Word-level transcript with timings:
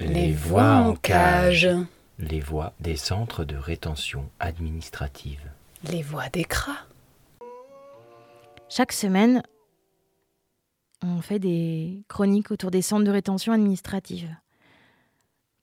Les 0.00 0.32
voix 0.32 0.62
en 0.62 0.94
cage. 0.94 1.68
Les 2.18 2.40
voix 2.40 2.72
des 2.80 2.96
centres 2.96 3.44
de 3.44 3.56
rétention 3.56 4.30
administrative. 4.38 5.40
Les 5.84 6.02
voix 6.02 6.28
des 6.28 6.44
cras. 6.44 6.86
Chaque 8.68 8.92
semaine, 8.92 9.42
on 11.02 11.20
fait 11.22 11.38
des 11.38 12.02
chroniques 12.08 12.50
autour 12.50 12.70
des 12.70 12.82
centres 12.82 13.04
de 13.04 13.10
rétention 13.10 13.52
administrative. 13.52 14.28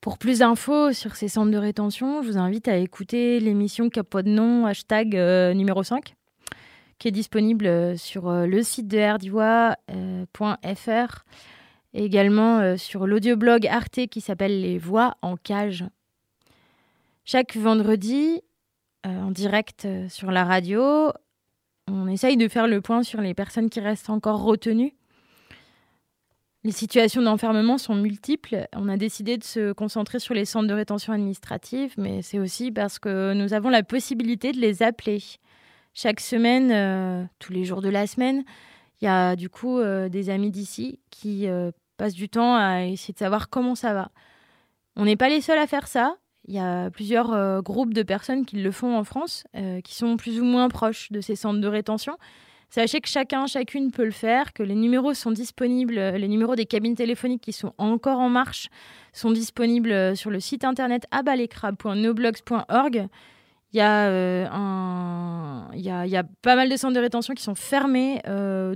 Pour 0.07 0.17
plus 0.17 0.39
d'infos 0.39 0.93
sur 0.93 1.17
ces 1.17 1.27
centres 1.27 1.51
de 1.51 1.57
rétention, 1.57 2.21
je 2.21 2.29
vous 2.29 2.37
invite 2.37 2.69
à 2.69 2.77
écouter 2.77 3.41
l'émission 3.41 3.89
Capot 3.89 4.21
de 4.21 4.29
nom 4.29 4.65
hashtag 4.65 5.17
euh, 5.17 5.53
numéro 5.53 5.83
5, 5.83 6.15
qui 6.97 7.09
est 7.09 7.11
disponible 7.11 7.97
sur 7.97 8.29
euh, 8.29 8.45
le 8.45 8.63
site 8.63 8.87
de 8.87 8.99
rdivoix.fr 8.99 9.75
et 11.93 12.05
également 12.05 12.59
euh, 12.59 12.77
sur 12.77 13.05
l'audioblog 13.05 13.67
Arte 13.67 14.07
qui 14.07 14.21
s'appelle 14.21 14.61
Les 14.61 14.77
Voix 14.77 15.17
en 15.21 15.35
cage. 15.35 15.83
Chaque 17.25 17.57
vendredi, 17.57 18.39
en 19.03 19.31
direct 19.31 19.89
sur 20.07 20.31
la 20.31 20.45
radio, 20.45 21.11
on 21.89 22.07
essaye 22.07 22.37
de 22.37 22.47
faire 22.47 22.67
le 22.67 22.79
point 22.79 23.03
sur 23.03 23.19
les 23.19 23.33
personnes 23.33 23.69
qui 23.69 23.81
restent 23.81 24.09
encore 24.09 24.41
retenues 24.41 24.96
les 26.63 26.71
situations 26.71 27.21
d'enfermement 27.21 27.77
sont 27.77 27.95
multiples. 27.95 28.67
On 28.75 28.89
a 28.89 28.97
décidé 28.97 29.37
de 29.37 29.43
se 29.43 29.71
concentrer 29.71 30.19
sur 30.19 30.33
les 30.33 30.45
centres 30.45 30.67
de 30.67 30.73
rétention 30.73 31.13
administrative, 31.13 31.93
mais 31.97 32.21
c'est 32.21 32.39
aussi 32.39 32.71
parce 32.71 32.99
que 32.99 33.33
nous 33.33 33.53
avons 33.53 33.69
la 33.69 33.83
possibilité 33.83 34.51
de 34.51 34.57
les 34.57 34.83
appeler. 34.83 35.23
Chaque 35.93 36.19
semaine, 36.19 36.71
euh, 36.71 37.23
tous 37.39 37.53
les 37.53 37.63
jours 37.63 37.81
de 37.81 37.89
la 37.89 38.05
semaine, 38.05 38.43
il 39.01 39.05
y 39.05 39.07
a 39.07 39.35
du 39.35 39.49
coup 39.49 39.79
euh, 39.79 40.09
des 40.09 40.29
amis 40.29 40.51
d'ici 40.51 40.99
qui 41.09 41.47
euh, 41.47 41.71
passent 41.97 42.13
du 42.13 42.29
temps 42.29 42.55
à 42.55 42.83
essayer 42.83 43.13
de 43.13 43.19
savoir 43.19 43.49
comment 43.49 43.75
ça 43.75 43.93
va. 43.93 44.11
On 44.95 45.05
n'est 45.05 45.15
pas 45.15 45.29
les 45.29 45.41
seuls 45.41 45.59
à 45.59 45.67
faire 45.67 45.87
ça. 45.87 46.17
Il 46.47 46.53
y 46.53 46.59
a 46.59 46.89
plusieurs 46.91 47.61
groupes 47.61 47.93
de 47.93 48.03
personnes 48.03 48.45
qui 48.45 48.55
le 48.55 48.71
font 48.71 48.95
en 48.95 49.03
France, 49.03 49.43
qui 49.83 49.95
sont 49.95 50.15
plus 50.15 50.39
ou 50.39 50.45
moins 50.45 50.69
proches 50.69 51.11
de 51.11 51.19
ces 51.19 51.35
centres 51.35 51.59
de 51.59 51.67
rétention. 51.67 52.17
Sachez 52.69 52.99
que 52.99 53.07
chacun, 53.07 53.47
chacune 53.47 53.91
peut 53.91 54.03
le 54.03 54.11
faire, 54.11 54.51
que 54.51 54.61
les 54.61 54.75
numéros 54.75 55.13
sont 55.13 55.31
disponibles, 55.31 55.97
euh, 55.97 56.17
les 56.17 56.27
numéros 56.27 56.55
des 56.55 56.65
cabines 56.65 56.95
téléphoniques 56.95 57.41
qui 57.41 57.53
sont 57.53 57.73
encore 57.77 58.19
en 58.19 58.27
marche 58.29 58.67
sont 59.13 59.31
disponibles 59.31 59.91
euh, 59.91 60.15
sur 60.15 60.29
le 60.31 60.41
site 60.41 60.65
internet 60.65 61.05
abalecrab.noblogs.org. 61.11 63.07
Il 63.73 63.77
y, 63.77 63.81
a, 63.81 64.07
euh, 64.07 64.45
il, 65.73 65.81
y 65.81 66.17
a, 66.17 66.23
pas 66.41 66.55
mal 66.55 66.69
de 66.69 66.75
centres 66.77 66.95
de 66.95 66.99
rétention 66.99 67.33
qui 67.33 67.43
sont 67.43 67.53
fermés. 67.53 68.21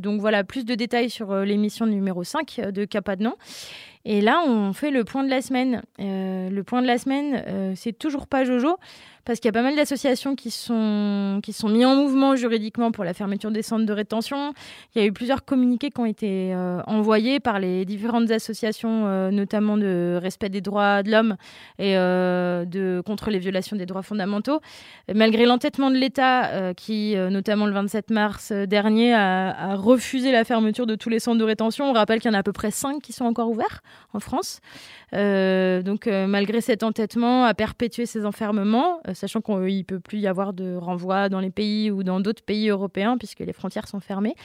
donc 0.02 0.20
voilà, 0.20 0.44
plus 0.44 0.66
de 0.66 0.76
détails 0.76 1.09
sur 1.09 1.33
l'émission 1.33 1.86
numéro 1.86 2.26
5 2.26 2.59
de 2.72 2.83
Capadnon. 2.83 3.36
Et 4.03 4.20
là, 4.20 4.44
on 4.45 4.73
fait 4.73 4.92
le 4.92 5.05
point 5.05 5.23
de 5.23 5.30
la 5.30 5.42
semaine. 5.42 5.81
le 5.98 6.61
point 6.64 6.81
de 6.81 6.88
la 6.88 6.98
semaine, 6.98 7.73
c'est 7.78 7.98
toujours 7.98 8.28
pas 8.28 8.44
Jojo 8.44 8.76
parce 9.25 9.39
qu'il 9.39 9.47
y 9.47 9.50
a 9.50 9.53
pas 9.53 9.61
mal 9.61 9.75
d'associations 9.75 10.36
qui 10.36 10.52
sont, 10.52 11.39
qui 11.44 11.53
sont 11.53 11.69
mis 11.69 11.86
en 11.86 11.95
mouvement 11.95 12.36
juridiquement 12.36 12.91
pour 12.91 13.03
la 13.03 13.14
fermeture 13.14 13.52
des 13.52 13.61
centres 13.61 13.86
de 13.86 13.94
rétention. 13.94 14.53
Il 14.95 15.02
y 15.02 15.05
a 15.05 15.08
eu 15.08 15.11
plusieurs 15.11 15.45
communiqués 15.45 15.91
qui 15.91 16.00
ont 16.00 16.05
été 16.05 16.53
euh, 16.53 16.81
envoyés 16.88 17.39
par 17.39 17.59
les 17.59 17.86
différentes 17.86 18.31
associations, 18.31 19.05
euh, 19.05 19.31
notamment 19.31 19.77
de 19.77 20.19
respect 20.22 20.49
des 20.49 20.61
droits 20.61 21.03
de 21.03 21.11
l'homme 21.11 21.36
et 21.77 21.97
euh, 21.97 22.66
de 22.66 23.02
contre 23.05 23.30
les 23.30 23.39
violations 23.39 23.75
des 23.75 23.86
droits 23.86 24.02
fondamentaux. 24.02 24.59
malgré 25.14 25.45
l'entêtement 25.45 25.89
de 25.92 25.95
l'État, 25.95 26.73
qui, 26.76 27.15
notamment 27.15 27.65
le 27.65 27.73
27 27.73 28.10
mars 28.10 28.52
dernier, 28.52 29.14
a, 29.14 29.76
refusé 29.76 30.31
la 30.31 30.43
fermeture 30.43 30.86
de 30.86 30.95
tous 30.95 31.10
les 31.10 31.20
centres 31.20 31.37
de 31.37 31.43
rétention, 31.43 31.89
on 31.89 31.93
rappelle 31.93 32.20
qu'il 32.20 32.31
y 32.31 32.33
en 32.33 32.36
a 32.36 32.39
à 32.39 32.43
peu 32.43 32.54
près 32.54 32.71
5 32.71 33.02
qui 33.02 33.14
sont 33.14 33.26
encore 33.26 33.49
ouverts 33.49 33.81
en 34.14 34.20
France. 34.20 34.61
donc, 35.14 36.08
malgré 36.08 36.61
cet 36.61 36.83
entêtement 36.83 37.45
à 37.45 37.54
perpétuer 37.54 38.05
ces 38.05 38.26
enfermements, 38.26 38.99
sachant 39.14 39.42
qu'il 39.42 39.55
ne 39.55 39.83
peut 39.83 39.99
plus 39.99 40.20
y 40.20 40.27
avoir 40.27 40.54
de 40.54 40.76
renvoi 40.76 41.30
dans 41.30 41.39
les 41.39 41.49
pays 41.49 41.92
ou 41.92 42.04
dans 42.04 42.20
d'autres 42.20 42.44
pays 42.44 42.70
européens 42.70 43.17
puisque 43.17 43.39
les 43.39 43.54
frontières 43.54 43.88
sont 43.88 43.99
fermées. 43.99 44.36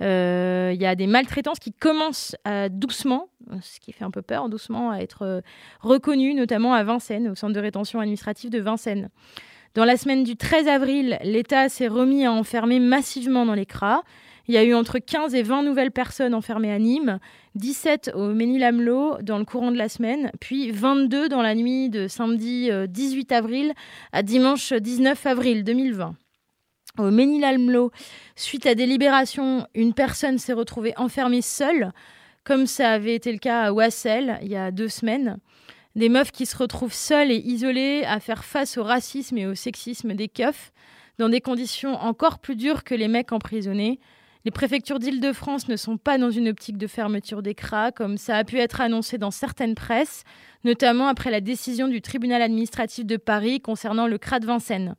Euh, 0.00 0.70
il 0.74 0.80
y 0.80 0.86
a 0.86 0.94
des 0.94 1.06
maltraitances 1.06 1.58
qui 1.58 1.72
commencent 1.72 2.36
doucement, 2.70 3.28
ce 3.60 3.80
qui 3.80 3.92
fait 3.92 4.04
un 4.04 4.10
peu 4.10 4.22
peur, 4.22 4.48
doucement 4.48 4.90
à 4.90 4.98
être 4.98 5.22
euh, 5.22 5.40
reconnues, 5.80 6.34
notamment 6.34 6.74
à 6.74 6.84
Vincennes, 6.84 7.28
au 7.28 7.34
centre 7.34 7.54
de 7.54 7.60
rétention 7.60 8.00
administrative 8.00 8.50
de 8.50 8.58
Vincennes. 8.58 9.08
Dans 9.74 9.84
la 9.84 9.96
semaine 9.96 10.24
du 10.24 10.36
13 10.36 10.68
avril, 10.68 11.18
l'État 11.22 11.68
s'est 11.68 11.88
remis 11.88 12.24
à 12.24 12.32
enfermer 12.32 12.80
massivement 12.80 13.46
dans 13.46 13.54
les 13.54 13.66
CRA. 13.66 14.02
Il 14.48 14.54
y 14.54 14.56
a 14.56 14.64
eu 14.64 14.74
entre 14.74 14.98
15 14.98 15.34
et 15.34 15.42
20 15.42 15.62
nouvelles 15.62 15.90
personnes 15.90 16.34
enfermées 16.34 16.72
à 16.72 16.78
Nîmes, 16.78 17.18
17 17.56 18.12
au 18.14 18.32
Ménil-Amelot 18.32 19.20
dans 19.20 19.38
le 19.38 19.44
courant 19.44 19.70
de 19.70 19.76
la 19.76 19.90
semaine, 19.90 20.32
puis 20.40 20.70
22 20.70 21.28
dans 21.28 21.42
la 21.42 21.54
nuit 21.54 21.90
de 21.90 22.08
samedi 22.08 22.70
18 22.88 23.30
euh, 23.30 23.36
avril 23.36 23.74
à 24.12 24.22
dimanche 24.22 24.72
19 24.72 25.26
avril 25.26 25.64
2020. 25.64 26.14
Au 26.96 27.10
Ménil-Amelot, 27.10 27.92
suite 28.36 28.64
à 28.64 28.74
des 28.74 28.86
libérations, 28.86 29.66
une 29.74 29.92
personne 29.92 30.38
s'est 30.38 30.54
retrouvée 30.54 30.94
enfermée 30.96 31.42
seule, 31.42 31.92
comme 32.42 32.66
ça 32.66 32.92
avait 32.92 33.14
été 33.14 33.30
le 33.30 33.38
cas 33.38 33.64
à 33.64 33.72
Wassel 33.74 34.38
il 34.40 34.48
y 34.48 34.56
a 34.56 34.70
deux 34.70 34.88
semaines. 34.88 35.36
Des 35.94 36.08
meufs 36.08 36.32
qui 36.32 36.46
se 36.46 36.56
retrouvent 36.56 36.94
seules 36.94 37.32
et 37.32 37.36
isolées 37.36 38.02
à 38.06 38.18
faire 38.18 38.44
face 38.44 38.78
au 38.78 38.82
racisme 38.82 39.36
et 39.36 39.46
au 39.46 39.54
sexisme 39.54 40.14
des 40.14 40.28
keufs, 40.28 40.72
dans 41.18 41.28
des 41.28 41.42
conditions 41.42 41.92
encore 41.96 42.38
plus 42.38 42.56
dures 42.56 42.82
que 42.82 42.94
les 42.94 43.08
mecs 43.08 43.32
emprisonnés, 43.32 44.00
les 44.44 44.50
préfectures 44.50 44.98
d'Île-de-France 44.98 45.68
ne 45.68 45.76
sont 45.76 45.96
pas 45.96 46.18
dans 46.18 46.30
une 46.30 46.48
optique 46.48 46.78
de 46.78 46.86
fermeture 46.86 47.42
des 47.42 47.54
CRA, 47.54 47.92
comme 47.92 48.16
ça 48.16 48.36
a 48.36 48.44
pu 48.44 48.58
être 48.58 48.80
annoncé 48.80 49.18
dans 49.18 49.30
certaines 49.30 49.74
presses, 49.74 50.24
notamment 50.64 51.08
après 51.08 51.30
la 51.30 51.40
décision 51.40 51.88
du 51.88 52.00
tribunal 52.00 52.42
administratif 52.42 53.04
de 53.04 53.16
Paris 53.16 53.60
concernant 53.60 54.06
le 54.06 54.18
CRA 54.18 54.40
de 54.40 54.46
Vincennes. 54.46 54.94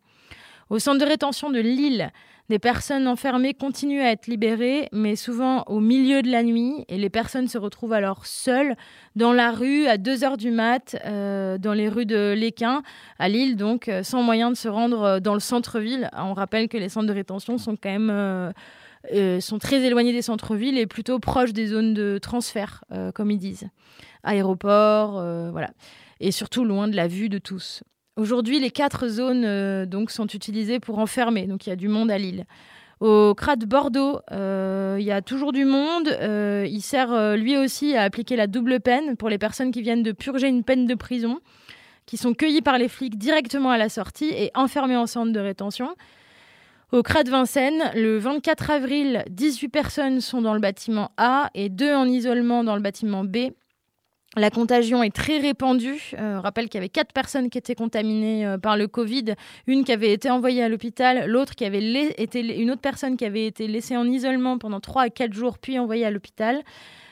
Au 0.70 0.78
centre 0.78 1.00
de 1.00 1.06
rétention 1.06 1.50
de 1.50 1.60
Lille, 1.60 2.12
des 2.50 2.60
personnes 2.60 3.08
enfermées 3.08 3.54
continuent 3.54 4.02
à 4.02 4.12
être 4.12 4.26
libérées, 4.26 4.90
mais 4.92 5.16
souvent 5.16 5.64
au 5.68 5.80
milieu 5.80 6.24
de 6.24 6.32
la 6.32 6.42
nuit, 6.42 6.84
et 6.90 6.98
les 6.98 7.10
personnes 7.10 7.48
se 7.48 7.60
retrouvent 7.60 7.94
alors 7.94 8.26
seules 8.26 8.76
dans 9.16 9.34
la 9.34 9.52
rue 9.52 9.88
à 9.88 9.98
2 9.98 10.24
heures 10.24 10.38
du 10.38 10.50
mat, 10.50 10.96
euh, 11.06 11.60
dans 11.60 11.74
les 11.74 11.90
rues 11.90 12.08
de 12.08 12.34
l'Équin, 12.36 12.82
à 13.20 13.30
Lille, 13.30 13.56
donc 13.56 13.88
euh, 13.88 14.02
sans 14.02 14.24
moyen 14.24 14.50
de 14.50 14.56
se 14.56 14.68
rendre 14.68 15.04
euh, 15.04 15.20
dans 15.20 15.36
le 15.36 15.40
centre-ville. 15.40 16.10
On 16.18 16.34
rappelle 16.34 16.70
que 16.70 16.78
les 16.78 16.90
centres 16.90 17.08
de 17.08 17.14
rétention 17.14 17.60
sont 17.60 17.76
quand 17.76 17.92
même 17.92 18.54
sont 19.40 19.60
très 19.60 19.82
éloignés 19.82 20.14
des 20.14 20.22
centres-villes 20.22 20.78
et 20.78 20.88
plutôt 20.88 21.20
proches 21.20 21.54
des 21.54 21.68
zones 21.68 21.94
de 21.94 22.18
transfert, 22.18 22.84
euh, 22.92 23.12
comme 23.12 23.32
ils 23.32 23.38
disent. 23.38 23.70
Aéroports, 24.24 25.18
euh, 25.18 25.50
voilà. 25.52 25.72
Et 26.20 26.32
surtout 26.32 26.66
loin 26.66 26.88
de 26.88 26.96
la 26.96 27.08
vue 27.08 27.30
de 27.30 27.38
tous. 27.38 27.84
Aujourd'hui, 28.18 28.60
les 28.60 28.72
quatre 28.72 29.08
zones 29.08 29.86
donc 29.86 30.12
sont 30.12 30.28
utilisées 30.28 30.82
pour 30.82 31.00
enfermer. 31.00 31.48
Donc 31.48 31.66
il 31.66 31.70
y 31.70 31.74
a 31.74 31.78
du 31.78 31.88
monde 31.88 32.12
à 32.12 32.18
Lille. 32.18 32.46
Au 33.00 33.34
CRA 33.34 33.56
de 33.56 33.66
Bordeaux, 33.66 34.20
il 34.30 35.06
y 35.06 35.12
a 35.12 35.22
toujours 35.22 35.54
du 35.54 35.64
monde. 35.64 36.10
il 36.20 36.82
sert 36.82 37.38
lui 37.38 37.58
aussi 37.58 37.96
à 37.96 38.02
appliquer 38.02 38.36
la 38.36 38.48
double 38.48 38.82
peine 38.82 39.16
pour 39.16 39.30
les 39.30 39.38
personnes 39.38 39.72
qui 39.72 39.82
viennent 39.82 40.04
de 40.04 40.12
purger 40.12 40.50
une 40.50 40.66
peine 40.66 40.86
de 40.86 40.96
prison, 40.96 41.40
qui 42.06 42.18
sont 42.18 42.34
cueillies 42.34 42.62
par 42.62 42.78
les 42.78 42.90
flics 42.90 43.18
directement 43.18 43.70
à 43.70 43.78
la 43.78 43.88
sortie 43.88 44.32
et 44.36 44.52
enfermées 44.54 44.98
en 44.98 45.08
centre 45.08 45.32
de 45.32 45.40
rétention. 45.40 45.96
Au 46.92 47.04
CRA 47.04 47.24
de 47.24 47.30
Vincennes, 47.30 47.92
le 47.94 48.18
24 48.18 48.72
avril, 48.72 49.24
18 49.30 49.70
personnes 49.70 50.22
sont 50.22 50.42
dans 50.42 50.56
le 50.56 50.60
bâtiment 50.60 51.12
A 51.18 51.52
et 51.54 51.70
2 51.70 51.94
en 51.94 52.06
isolement 52.06 52.64
dans 52.64 52.76
le 52.76 52.82
bâtiment 52.82 53.24
B. 53.24 53.52
La 54.36 54.50
contagion 54.50 55.04
est 55.04 55.16
très 55.16 55.38
répandue. 55.38 56.14
Euh, 56.18 56.40
rappelle 56.40 56.68
qu'il 56.68 56.80
y 56.80 56.82
avait 56.82 56.90
quatre 56.90 57.14
personnes 57.14 57.52
qui 57.52 57.60
étaient 57.60 57.76
contaminées 57.76 58.44
euh, 58.44 58.58
par 58.58 58.76
le 58.76 58.88
Covid, 58.88 59.36
une 59.68 59.84
qui 59.84 59.92
avait 59.92 60.12
été 60.12 60.32
envoyée 60.32 60.64
à 60.64 60.70
l'hôpital, 60.70 61.28
l'autre 61.28 61.54
qui 61.54 61.64
avait 61.64 62.12
été 62.18 62.40
une 62.60 62.72
autre 62.72 62.82
personne 62.82 63.18
qui 63.18 63.26
avait 63.26 63.46
été 63.46 63.68
laissée 63.68 63.96
en 63.96 64.06
isolement 64.06 64.58
pendant 64.58 64.80
3 64.80 65.04
à 65.04 65.10
4 65.12 65.32
jours 65.32 65.60
puis 65.60 65.78
envoyée 65.78 66.06
à 66.06 66.12
l'hôpital. 66.12 66.64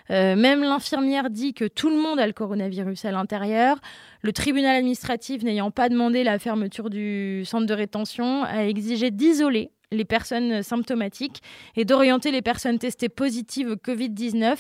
Euh, 0.09 0.35
même 0.35 0.61
l'infirmière 0.61 1.29
dit 1.29 1.53
que 1.53 1.65
tout 1.65 1.89
le 1.89 1.97
monde 1.97 2.19
a 2.19 2.27
le 2.27 2.33
coronavirus 2.33 3.05
à 3.05 3.11
l'intérieur. 3.11 3.77
Le 4.21 4.31
tribunal 4.31 4.75
administratif, 4.75 5.43
n'ayant 5.43 5.71
pas 5.71 5.89
demandé 5.89 6.23
la 6.23 6.39
fermeture 6.39 6.89
du 6.89 7.43
centre 7.45 7.65
de 7.65 7.73
rétention, 7.73 8.43
a 8.43 8.65
exigé 8.65 9.11
d'isoler 9.11 9.71
les 9.91 10.05
personnes 10.05 10.63
symptomatiques 10.63 11.41
et 11.75 11.85
d'orienter 11.85 12.31
les 12.31 12.41
personnes 12.41 12.79
testées 12.79 13.09
positives 13.09 13.69
au 13.69 13.75
Covid-19 13.75 14.57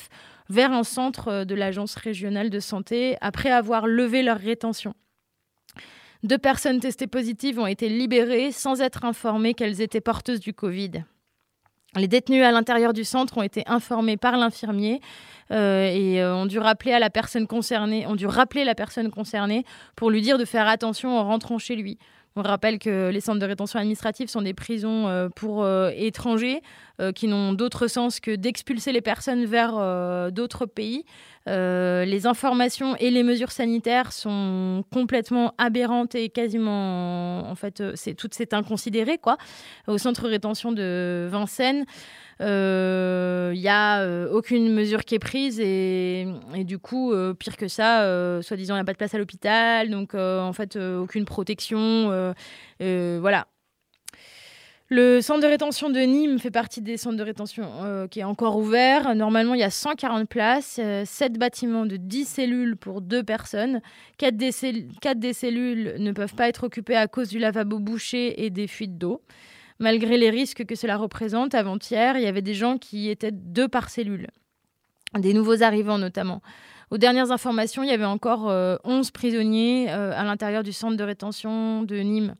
vers 0.49 0.71
un 0.71 0.83
centre 0.83 1.43
de 1.43 1.55
l'Agence 1.55 1.95
régionale 1.95 2.49
de 2.49 2.59
santé 2.59 3.17
après 3.19 3.51
avoir 3.51 3.87
levé 3.87 4.23
leur 4.23 4.37
rétention. 4.37 4.93
Deux 6.23 6.37
personnes 6.37 6.79
testées 6.79 7.07
positives 7.07 7.59
ont 7.59 7.67
été 7.67 7.89
libérées 7.89 8.51
sans 8.51 8.81
être 8.81 9.05
informées 9.05 9.53
qu'elles 9.53 9.81
étaient 9.81 10.01
porteuses 10.01 10.39
du 10.39 10.53
Covid. 10.53 11.03
Les 11.97 12.07
détenus 12.07 12.43
à 12.43 12.51
l'intérieur 12.51 12.93
du 12.93 13.03
centre 13.03 13.37
ont 13.37 13.43
été 13.43 13.63
informés 13.67 14.17
par 14.17 14.37
l'infirmier 14.37 15.01
euh, 15.51 15.89
et 15.91 16.23
ont 16.23 16.45
dû 16.45 16.59
rappeler 16.59 16.91
à 16.93 16.99
la 16.99 17.09
personne 17.09 17.47
concernée, 17.47 18.05
ont 18.07 18.15
dû 18.15 18.27
rappeler 18.27 18.63
la 18.63 18.75
personne 18.75 19.09
concernée 19.09 19.65
pour 19.95 20.11
lui 20.11 20.21
dire 20.21 20.37
de 20.37 20.45
faire 20.45 20.67
attention 20.67 21.17
en 21.17 21.23
rentrant 21.23 21.57
chez 21.57 21.75
lui. 21.75 21.97
On 22.37 22.43
rappelle 22.43 22.77
que 22.77 23.09
les 23.09 23.19
centres 23.19 23.39
de 23.39 23.45
rétention 23.47 23.79
administrative 23.79 24.29
sont 24.29 24.43
des 24.43 24.53
prisons 24.53 25.07
euh, 25.07 25.27
pour 25.27 25.63
euh, 25.63 25.89
étrangers 25.95 26.61
euh, 27.01 27.11
qui 27.11 27.27
n'ont 27.27 27.53
d'autre 27.53 27.87
sens 27.87 28.19
que 28.19 28.35
d'expulser 28.35 28.91
les 28.91 29.01
personnes 29.01 29.45
vers 29.45 29.73
d'autres 30.31 30.67
pays. 30.67 31.03
Les 31.47 32.25
informations 32.25 32.95
et 32.97 33.09
les 33.09 33.23
mesures 33.23 33.51
sanitaires 33.51 34.11
sont 34.11 34.83
complètement 34.91 35.53
aberrantes 35.57 36.15
et 36.15 36.29
quasiment, 36.29 37.49
en 37.49 37.55
fait, 37.55 37.83
c'est 37.95 38.13
tout 38.13 38.29
c'est 38.31 38.53
inconsidéré 38.53 39.17
quoi. 39.17 39.37
Au 39.87 39.97
centre 39.97 40.27
rétention 40.27 40.71
de 40.71 41.27
Vincennes. 41.29 41.85
Il 42.39 42.45
euh, 42.45 43.53
n'y 43.53 43.67
a 43.67 44.01
euh, 44.01 44.29
aucune 44.31 44.71
mesure 44.71 45.05
qui 45.05 45.15
est 45.15 45.19
prise 45.19 45.59
et, 45.59 46.27
du 46.59 46.77
coup, 46.77 47.11
euh, 47.11 47.33
pire 47.33 47.57
que 47.57 47.67
ça, 47.67 48.01
soi-disant, 48.43 48.75
il 48.75 48.77
n'y 48.77 48.81
a 48.81 48.85
pas 48.85 48.93
de 48.93 48.97
place 48.97 49.15
à 49.15 49.17
l'hôpital, 49.17 49.89
donc 49.89 50.13
en 50.13 50.53
fait, 50.53 50.75
aucune 50.75 51.25
protection. 51.25 52.33
voilà. 52.79 53.47
Le 54.89 55.19
centre 55.19 55.41
de 55.41 55.47
rétention 55.47 55.89
de 55.89 55.99
Nîmes 55.99 56.39
fait 56.39 56.51
partie 56.51 56.81
des 56.81 56.95
centres 56.95 57.17
de 57.17 57.23
rétention 57.23 58.07
qui 58.09 58.21
est 58.21 58.23
encore 58.23 58.55
ouvert. 58.55 59.13
Normalement, 59.15 59.53
il 59.53 59.59
y 59.59 59.63
a 59.63 59.69
140 59.69 60.29
places, 60.29 60.79
7 61.03 61.33
bâtiments 61.37 61.85
de 61.85 61.97
10 61.97 62.25
cellules 62.25 62.77
pour 62.77 63.01
2 63.01 63.21
personnes. 63.21 63.81
4 64.17 64.37
des, 64.37 64.51
4 65.01 65.19
des 65.19 65.33
cellules 65.33 65.95
ne 65.99 66.13
peuvent 66.13 66.35
pas 66.35 66.47
être 66.47 66.63
occupées 66.63 66.95
à 66.95 67.07
cause 67.07 67.27
du 67.27 67.37
lavabo 67.37 67.79
bouché 67.79 68.45
et 68.45 68.49
des 68.49 68.67
fuites 68.67 68.97
d'eau 68.97 69.21
malgré 69.79 70.17
les 70.17 70.29
risques 70.29 70.65
que 70.65 70.75
cela 70.75 70.97
représente. 70.97 71.55
Avant-hier, 71.55 72.17
il 72.17 72.23
y 72.23 72.27
avait 72.27 72.41
des 72.41 72.53
gens 72.53 72.77
qui 72.77 73.09
étaient 73.09 73.31
deux 73.31 73.67
par 73.67 73.89
cellule, 73.89 74.27
des 75.17 75.33
nouveaux 75.33 75.63
arrivants 75.63 75.97
notamment. 75.97 76.41
Aux 76.89 76.97
dernières 76.97 77.31
informations, 77.31 77.83
il 77.83 77.89
y 77.89 77.93
avait 77.93 78.05
encore 78.05 78.45
11 78.45 78.47
euh, 78.49 79.11
prisonniers 79.13 79.87
euh, 79.89 80.13
à 80.15 80.23
l'intérieur 80.23 80.63
du 80.63 80.71
centre 80.71 80.95
de 80.95 81.03
rétention 81.03 81.83
de 81.83 81.97
Nîmes 81.97 82.35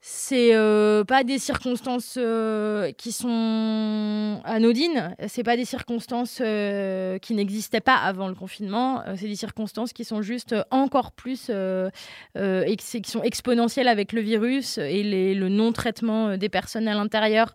c'est 0.00 0.54
euh, 0.54 1.02
pas 1.02 1.24
des 1.24 1.38
circonstances 1.38 2.14
euh, 2.18 2.92
qui 2.92 3.10
sont 3.10 4.40
anodines, 4.44 5.16
c'est 5.26 5.42
pas 5.42 5.56
des 5.56 5.64
circonstances 5.64 6.38
euh, 6.40 7.18
qui 7.18 7.34
n'existaient 7.34 7.80
pas 7.80 7.96
avant 7.96 8.28
le 8.28 8.36
confinement, 8.36 9.02
c'est 9.16 9.26
des 9.26 9.34
circonstances 9.34 9.92
qui 9.92 10.04
sont 10.04 10.22
juste 10.22 10.54
encore 10.70 11.10
plus 11.10 11.50
et 11.50 12.76
qui 12.76 13.10
sont 13.10 13.22
exponentielles 13.22 13.88
avec 13.88 14.12
le 14.12 14.20
virus 14.20 14.78
et 14.78 15.02
le 15.34 15.48
non-traitement 15.48 16.36
des 16.36 16.48
personnes 16.48 16.86
à 16.86 16.94
l'intérieur. 16.94 17.54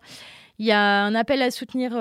Il 0.60 0.66
y 0.66 0.70
a 0.70 1.02
un 1.04 1.16
appel 1.16 1.42
à 1.42 1.50
soutenir 1.50 1.92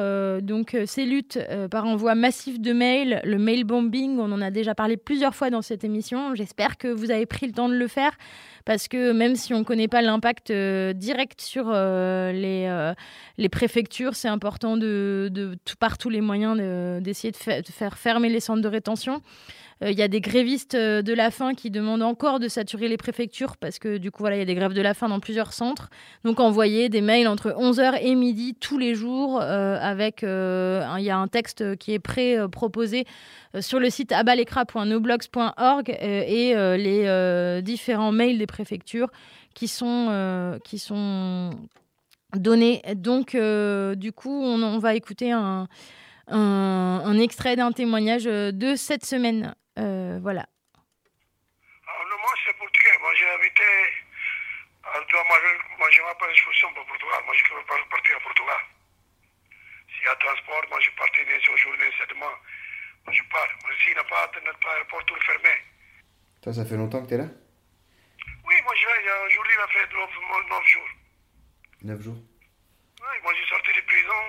donc 0.44 0.78
ces 0.86 1.06
luttes 1.06 1.40
par 1.72 1.86
envoi 1.86 2.14
massif 2.14 2.60
de 2.60 2.72
mails, 2.72 3.22
le 3.24 3.40
mail 3.40 3.64
bombing. 3.64 4.20
On 4.20 4.32
en 4.32 4.42
a 4.42 4.52
déjà 4.52 4.76
parlé 4.76 4.96
plusieurs 4.98 5.34
fois 5.34 5.50
dans 5.50 5.64
cette 5.64 5.84
émission. 5.84 6.36
J'espère 6.36 6.78
que 6.78 6.88
vous 6.88 7.10
avez 7.10 7.26
pris 7.26 7.48
le 7.48 7.54
temps 7.54 7.70
de 7.70 7.74
le 7.74 7.88
faire 7.88 8.12
parce 8.66 8.88
que 8.88 9.12
même 9.12 9.36
si 9.36 9.54
on 9.54 9.60
ne 9.60 9.64
connaît 9.64 9.88
pas 9.88 10.02
l'impact 10.02 10.50
euh, 10.52 10.94
direct 10.94 11.42
sur 11.42 11.66
euh, 11.68 12.32
les, 12.32 12.66
euh, 12.68 12.94
les 13.38 13.50
préfectures, 13.50 14.16
c'est 14.16 14.28
important 14.28 14.78
de, 14.78 15.32
par 15.80 15.98
tous 15.98 16.10
les 16.10 16.22
moyens 16.22 16.58
d'essayer 17.02 17.32
de, 17.32 17.38
faire 17.38 17.98
fermer 17.98 18.30
les 18.30 18.40
centres 18.40 18.62
de 18.62 18.68
rétention. 18.68 19.22
Il 19.86 19.98
y 19.98 20.02
a 20.02 20.08
des 20.08 20.22
grévistes 20.22 20.78
de 20.78 21.14
la 21.14 21.30
faim 21.30 21.56
qui 21.56 21.70
demandent 21.70 22.04
encore 22.04 22.40
de 22.40 22.48
saturer 22.48 22.88
les 22.88 22.96
préfectures 22.96 23.58
parce 23.58 23.80
que 23.80 23.98
du 23.98 24.12
coup, 24.12 24.24
voilà, 24.24 24.38
il 24.38 24.40
y 24.40 24.42
a 24.44 24.46
des 24.46 24.56
grèves 24.56 24.72
de 24.72 24.82
la 24.82 24.94
faim 24.94 25.10
dans 25.10 25.20
plusieurs 25.20 25.52
centres. 25.52 25.90
Donc, 26.24 26.40
envoyer 26.40 26.88
des 26.88 27.02
mails 27.02 27.28
entre 27.28 27.50
11h 27.50 28.00
et 28.02 28.16
midi 28.16 28.56
tous 28.56 28.78
les 28.78 28.96
jours 28.96 29.42
avec. 29.42 30.22
Il 30.22 31.04
y 31.04 31.10
a 31.10 31.18
un 31.18 31.28
texte 31.28 31.76
qui 31.78 31.92
est 31.92 32.00
pré-proposé 32.00 33.06
sur 33.60 33.82
le 33.82 33.90
site 33.90 34.14
abalecra.noblogs.org 34.14 35.90
et 35.90 36.54
les 36.78 37.62
différents 37.62 38.14
mails 38.14 38.38
des 38.38 38.48
préfectures 38.54 39.10
qui 39.56 39.68
sont, 39.68 40.08
euh, 40.10 40.60
qui 40.60 40.78
sont 40.80 41.50
données. 42.36 42.82
Donc, 42.96 43.36
euh, 43.36 43.96
du 43.96 44.14
coup, 44.14 44.32
on, 44.32 44.80
va 44.80 44.94
écouter 44.94 45.32
un, 45.32 45.68
un, 46.28 47.20
extrait 47.20 47.56
d'un 47.56 47.72
témoignage 47.72 48.26
de 48.26 48.76
cette 48.76 49.06
semaine. 49.06 49.56
Euh, 49.80 50.20
voilà. 50.22 50.46
Alors, 51.88 52.20
moi, 52.22 52.34
c'est 52.46 52.56
portugais. 52.58 52.98
Moi, 53.02 53.12
j'ai 53.18 53.30
habité. 53.30 53.70
Moi, 54.84 55.38
moi, 55.80 55.88
je 55.92 56.02
m'appelle 56.02 56.32
expulsion 56.32 56.70
pour 56.76 56.86
Portugal. 56.86 57.22
Moi, 57.26 57.34
je 57.36 57.54
veux 57.54 57.66
partir 57.66 58.18
à 58.18 58.20
Portugal. 58.20 58.62
S'il 59.90 60.06
y 60.06 60.10
a 60.10 60.16
transport, 60.16 60.64
moi, 60.70 60.80
je 60.80 60.92
partais 60.98 61.26
des 61.26 61.40
journées, 61.42 61.92
sept 61.98 62.14
mois. 62.18 62.38
Moi, 63.06 63.14
je 63.14 63.24
pars. 63.32 63.52
Moi, 63.64 63.72
s'il 63.82 63.94
n'y 63.94 64.00
a 64.00 64.04
pas, 64.04 64.28
pas 64.30 64.74
aéroport, 64.74 65.06
tout 65.06 65.16
fermé. 65.26 65.56
Toi, 66.42 66.54
ça 66.54 66.66
fait 66.66 66.76
longtemps 66.76 67.02
que 67.02 67.08
tu 67.08 67.14
es 67.16 67.18
là? 67.18 67.30
Oui, 68.46 68.56
moi 68.64 68.74
je 68.76 68.86
vais, 68.86 69.12
aujourd'hui 69.28 69.54
il 69.56 69.62
a 69.62 69.68
fait 69.68 69.94
9, 69.94 70.68
jours. 70.68 70.90
9 71.84 72.02
jours 72.02 72.18
Oui, 73.02 73.16
moi 73.24 73.34
j'ai 73.40 73.48
sorti 73.48 73.72
de 73.74 73.82
prison 73.82 74.22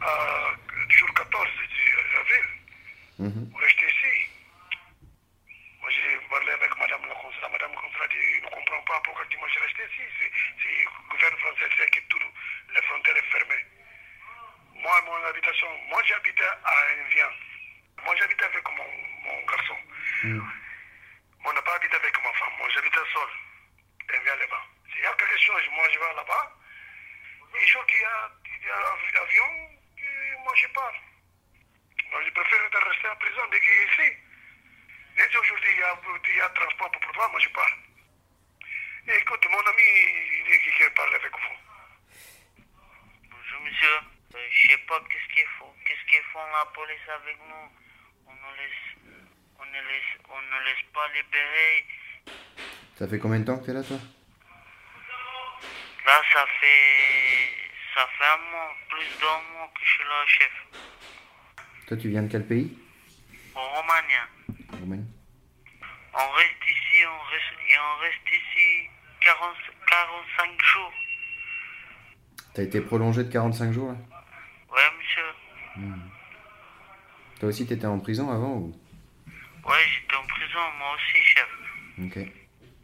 à, 0.00 0.50
du 0.88 0.96
jour 0.98 1.08
14 1.14 1.48
avril. 2.20 2.44
Mm 3.18 3.28
-hmm. 3.28 3.50
Pour 3.50 3.60
rester 3.60 3.86
ici. 3.86 4.14
Moi 5.80 5.90
j'ai 5.90 6.18
parlé 6.28 6.50
avec 6.52 6.72
madame 6.78 7.04
la 7.06 7.14
consulat. 7.14 7.48
Madame 7.48 7.72
la 7.74 7.80
consulat 7.80 8.08
dit 8.08 8.40
ne 8.42 8.48
comprend 8.56 8.82
pas 8.90 9.00
pourquoi 9.04 9.24
moi 9.38 9.48
je 9.54 9.58
reste 9.64 9.80
ici. 9.90 10.04
Si 10.60 10.68
le 10.84 11.08
gouvernement 11.10 11.42
français 11.44 11.70
sait 11.76 11.90
que 11.94 12.00
toutes 12.10 12.30
les 12.74 12.82
frontières 12.88 13.16
sont 13.16 13.30
fermées. 13.34 13.64
Moi, 14.84 14.96
mon 15.06 15.24
habitation, 15.30 15.68
moi 15.90 16.02
j'habitais 16.08 16.52
à 16.72 16.74
Invien. 17.00 17.30
Moi 18.04 18.14
j'habitais 18.18 18.46
avec 18.52 18.66
mon, 18.76 18.90
mon 19.26 19.38
garçon. 19.50 19.78
Mm. 20.24 20.40
Moi, 21.42 21.52
on 21.52 21.54
n'a 21.54 21.62
pas 21.62 21.74
habité 21.74 21.96
avec 21.96 22.14
ma 22.22 22.32
femme. 22.34 22.52
Moi, 22.58 22.68
j'habitais 22.74 23.06
seul. 23.14 23.30
Elle 24.12 24.22
vient 24.24 24.36
là-bas. 24.36 24.62
S'il 24.92 25.02
y 25.02 25.06
a 25.06 25.12
quelque 25.14 25.38
chose, 25.40 25.62
moi, 25.72 25.86
je 25.92 25.98
vais 25.98 26.14
là-bas. 26.14 26.56
Et 27.60 27.66
jour 27.66 27.84
qu'il 27.86 28.00
y 28.00 28.04
a, 28.04 28.30
il 28.44 28.66
y 28.66 28.70
a 28.70 28.76
un 28.76 29.22
avion, 29.22 29.50
moi, 30.44 30.52
je 30.56 30.66
pars. 30.68 30.94
Moi, 32.10 32.20
je 32.26 32.30
préfère 32.30 32.60
rester 32.60 33.08
en 33.08 33.16
prison 33.16 33.42
dès 33.50 33.60
qu'il 33.60 33.70
est 33.70 33.84
ici. 33.84 34.16
Mais 35.16 35.28
si 35.30 35.36
aujourd'hui, 35.36 35.70
il 35.72 35.78
y, 35.78 35.82
a, 35.82 36.00
il 36.28 36.36
y 36.36 36.40
a 36.40 36.48
transport 36.50 36.90
pour 36.90 37.12
toi, 37.12 37.28
moi, 37.28 37.40
je 37.40 37.48
pars. 37.48 37.76
Et 39.08 39.16
écoute, 39.16 39.46
mon 39.50 39.60
ami, 39.60 39.82
il 39.82 40.44
dit 40.44 40.58
qu'il 40.58 40.84
veut 40.84 40.90
parler 40.90 41.14
avec 41.16 41.32
vous. 41.32 41.56
Bonjour, 43.30 43.60
monsieur. 43.62 43.96
Euh, 44.34 44.46
je 44.50 44.66
ne 44.66 44.72
sais 44.72 44.78
pas 44.90 44.98
qu'est-ce 45.06 45.34
qu'ils 45.34 45.46
font? 45.58 45.70
Qu'est-ce 45.86 46.04
qu'ils 46.10 46.26
font 46.34 46.42
la 46.50 46.66
police 46.74 47.06
avec 47.14 47.38
nous? 47.46 47.66
On 48.26 48.34
nous 48.34 48.54
laisse 48.58 48.90
on 49.60 49.64
ne 49.66 49.80
laisse, 49.86 50.12
on 50.28 50.40
ne 50.40 50.64
laisse 50.64 50.84
pas 50.92 51.06
libérer. 51.14 51.86
Ça 52.98 53.06
fait 53.06 53.18
combien 53.18 53.38
de 53.40 53.44
temps 53.44 53.58
que 53.58 53.64
tu 53.66 53.70
es 53.70 53.74
là, 53.74 53.82
toi? 53.82 53.98
Là, 56.06 56.22
ça 56.32 56.44
fait, 56.58 57.70
ça 57.94 58.08
fait 58.18 58.24
un 58.24 58.50
mois, 58.50 58.74
plus 58.88 59.06
d'un 59.20 59.40
mois 59.52 59.70
que 59.74 59.80
je 59.84 59.90
suis 59.90 60.04
là, 60.04 60.24
chef. 60.26 60.52
Toi, 61.86 61.96
tu 61.96 62.08
viens 62.08 62.22
de 62.22 62.32
quel 62.32 62.46
pays? 62.46 62.76
En 63.54 63.60
Roumanie. 63.60 64.14
Roumanie. 64.80 65.06
On 66.14 66.30
reste 66.32 66.64
ici, 66.66 67.06
on 67.06 67.22
reste, 67.30 67.54
et 67.68 67.78
on 67.78 68.00
reste 68.00 68.28
ici 68.28 68.88
40, 69.20 69.56
45 69.88 70.62
jours. 70.62 70.92
T'as 72.54 72.62
été 72.62 72.80
prolongé 72.80 73.24
de 73.24 73.32
45 73.32 73.72
jours 73.72 73.92
là? 73.92 74.19
Ouais, 74.70 74.90
monsieur. 74.98 75.34
Hmm. 75.76 76.08
Toi 77.40 77.48
aussi, 77.48 77.66
t'étais 77.66 77.86
en 77.86 77.98
prison 77.98 78.30
avant 78.30 78.54
ou? 78.56 78.74
Ouais, 79.66 79.84
j'étais 79.88 80.14
en 80.16 80.26
prison, 80.26 80.58
moi 80.78 80.94
aussi, 80.94 81.22
chef. 81.24 81.48
Ok. 82.04 82.18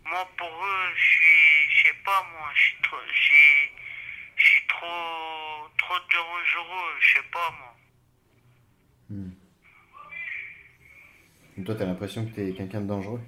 Moi, 0.04 0.28
pour 0.36 0.48
eux, 0.48 0.94
je 0.96 1.02
suis, 1.02 1.70
je 1.70 1.82
sais 1.88 1.96
pas, 2.04 2.26
moi, 2.32 2.48
je 2.54 2.60
suis 2.60 2.76
trop, 2.82 2.96
je 3.06 4.44
suis 4.44 4.66
trop, 4.66 5.68
trop 5.78 5.98
dangereux, 6.12 6.94
je 7.00 7.14
sais 7.14 7.26
pas, 7.32 7.50
moi. 7.58 7.76
Hmm. 9.08 9.30
toi, 11.64 11.74
t'as 11.74 11.86
l'impression 11.86 12.26
que 12.26 12.34
t'es 12.34 12.52
quelqu'un 12.52 12.80
de 12.80 12.86
dangereux? 12.86 13.20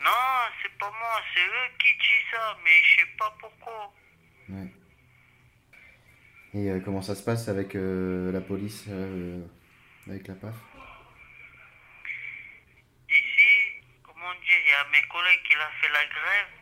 Non, 0.00 0.50
c'est 0.62 0.72
pas 0.78 0.90
moi, 0.90 1.20
c'est 1.34 1.46
eux 1.46 1.70
qui 1.78 1.92
disent 1.98 2.30
ça, 2.32 2.58
mais 2.64 2.82
je 2.82 2.96
sais 3.00 3.08
pas 3.18 3.36
pourquoi. 3.38 3.92
Ouais. 4.48 4.70
Et 6.54 6.70
euh, 6.70 6.78
comment 6.84 7.02
ça 7.02 7.16
se 7.16 7.22
passe 7.24 7.48
avec 7.48 7.74
euh, 7.74 8.30
la 8.30 8.40
police, 8.40 8.84
euh, 8.88 9.42
avec 10.06 10.28
la 10.28 10.34
PAF? 10.34 10.54
Il 14.46 14.70
y 14.70 14.72
a 14.72 14.84
mes 14.92 15.02
collègues 15.08 15.42
qui 15.42 15.56
ont 15.56 15.74
fait 15.80 15.88
la 15.88 16.04
grève, 16.04 16.52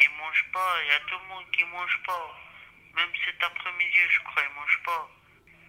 ils 0.00 0.10
ne 0.10 0.16
mangent 0.16 0.50
pas, 0.52 0.74
il 0.82 0.88
y 0.88 0.92
a 0.92 1.00
tout 1.00 1.18
le 1.20 1.28
monde 1.28 1.44
qui 1.52 1.64
ne 1.64 1.70
mange 1.70 2.00
pas. 2.06 2.40
Même 2.96 3.10
cet 3.24 3.42
après-midi, 3.42 3.98
je 4.08 4.20
crois, 4.24 4.42
ils 4.42 4.48
ne 4.48 4.54
mangent 4.54 4.82
pas. 4.84 5.10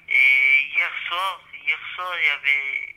Et 0.10 0.68
hier 0.74 0.92
soir, 1.08 1.44
hier 1.54 1.80
soir, 1.96 2.12
il 2.20 2.26
y 2.26 2.30
avait, 2.30 2.96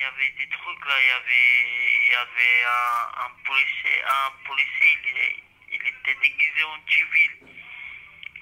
y 0.00 0.04
avait 0.04 0.30
des 0.30 0.48
trucs 0.48 0.86
là, 0.86 0.94
il 1.00 1.06
y 1.06 1.16
avait, 1.20 2.10
y 2.10 2.16
avait 2.16 2.64
un, 2.64 3.32
policier, 3.44 4.02
un 4.08 4.32
policier, 4.46 4.88
il, 5.04 5.76
il 5.76 5.82
était 5.86 6.18
déguisé 6.20 6.62
en 6.64 6.80
civil. 6.88 7.53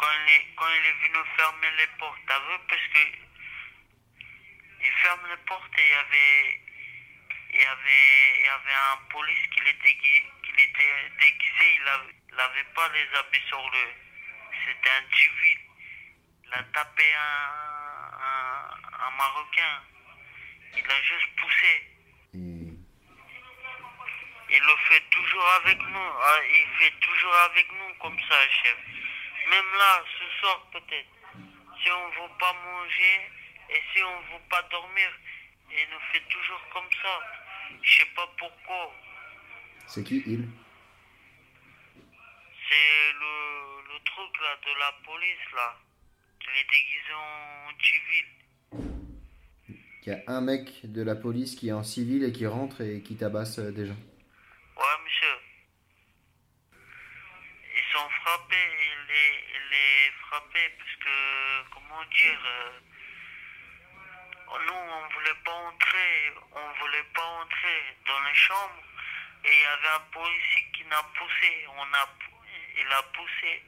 Quand 0.02 0.10
il 0.10 0.32
est, 0.32 0.46
quand 0.56 0.66
il 0.68 0.86
est 0.86 0.98
venu 1.06 1.18
fermer 1.36 1.70
les 1.78 1.86
portes, 1.98 2.18
vu, 2.18 2.58
parce 2.68 2.86
que 2.92 3.02
il 4.84 4.92
ferme 5.00 5.20
les 5.30 5.36
portes 5.46 5.78
et 5.78 5.82
il 5.82 5.90
y 5.90 5.94
avait, 5.94 6.60
il 7.54 7.60
y 7.60 7.64
avait, 7.64 8.40
il 8.40 8.46
y 8.46 8.48
avait 8.48 8.74
un 8.74 8.96
police 9.10 9.46
qui 9.54 9.60
était, 9.60 9.94
qui 9.94 10.50
était 10.58 11.10
déguisé, 11.20 11.78
il 11.78 12.36
n'avait 12.36 12.64
pas 12.74 12.88
les 12.88 13.16
habits 13.16 13.46
sur 13.46 13.62
le, 13.70 13.94
c'était 14.66 14.90
un 14.90 15.16
civil. 15.16 15.58
Il 16.46 16.54
a 16.54 16.62
tapé 16.74 17.04
un, 17.14 18.18
un, 18.26 19.06
un 19.06 19.10
Marocain. 19.12 19.82
Il 20.76 20.90
a 20.90 21.02
juste 21.02 21.36
poussé. 21.36 21.88
Il 24.54 24.60
le 24.60 24.76
fait 24.88 25.00
toujours 25.10 25.48
avec 25.64 25.78
nous. 25.80 26.10
Ah, 26.20 26.40
il 26.44 26.66
fait 26.78 26.94
toujours 27.00 27.34
avec 27.50 27.72
nous 27.72 27.94
comme 28.00 28.18
ça, 28.28 28.36
chef. 28.62 28.76
Même 29.52 29.72
là, 29.76 30.02
ce 30.18 30.24
soir 30.40 30.58
peut-être. 30.72 31.12
Si 31.82 31.90
on 31.90 32.08
ne 32.08 32.14
veut 32.14 32.34
pas 32.38 32.54
manger 32.54 33.16
et 33.68 33.80
si 33.92 34.02
on 34.02 34.16
ne 34.22 34.26
veut 34.32 34.46
pas 34.48 34.62
dormir, 34.70 35.10
il 35.70 35.86
nous 35.92 36.00
fait 36.10 36.24
toujours 36.30 36.62
comme 36.72 36.90
ça. 37.02 37.20
Je 37.82 37.98
sais 37.98 38.10
pas 38.16 38.26
pourquoi. 38.38 38.94
C'est 39.86 40.04
qui 40.04 40.22
il? 40.26 40.48
C'est 42.68 43.12
le, 43.12 43.34
le 43.92 43.98
truc 44.04 44.40
là 44.40 44.56
de 44.64 44.72
la 44.78 44.92
police 45.04 45.52
là. 45.54 45.76
Il 46.44 46.58
est 46.60 46.70
déguisé 46.70 47.12
en 47.14 47.70
civil. 47.78 48.26
Il 50.04 50.08
y 50.08 50.12
a 50.12 50.20
un 50.28 50.40
mec 50.40 50.80
de 50.82 51.02
la 51.02 51.14
police 51.14 51.54
qui 51.56 51.68
est 51.68 51.72
en 51.72 51.84
civil 51.84 52.24
et 52.24 52.32
qui 52.32 52.46
rentre 52.46 52.80
et 52.80 53.02
qui 53.02 53.16
tabasse 53.16 53.58
euh, 53.58 53.70
des 53.70 53.86
gens. 53.86 54.02
Ouais, 54.76 54.96
monsieur. 55.04 55.36
Ils 57.76 57.88
sont 57.92 58.10
frappés, 58.22 58.56
ils 58.56 59.06
les, 59.08 59.32
ils 59.54 59.68
les 59.70 60.10
parce 60.78 60.96
que, 60.96 61.74
comment 61.74 62.04
dire, 62.04 62.40
euh, 62.44 62.80
nous 64.66 64.74
on 64.74 65.08
voulait 65.14 65.40
pas 65.44 65.52
entrer, 65.52 66.32
on 66.52 66.72
voulait 66.80 67.08
pas 67.14 67.24
entrer 67.42 67.96
dans 68.06 68.20
les 68.28 68.34
chambres 68.34 68.82
et 69.44 69.48
il 69.52 69.60
y 69.60 69.64
avait 69.64 69.94
un 69.96 70.04
policier 70.12 70.62
qui 70.74 70.84
n'a 70.84 71.02
poussé, 71.18 71.66
on 71.68 71.82
a, 71.82 72.08
il 72.78 72.92
a 72.92 73.02
poussé. 73.14 73.62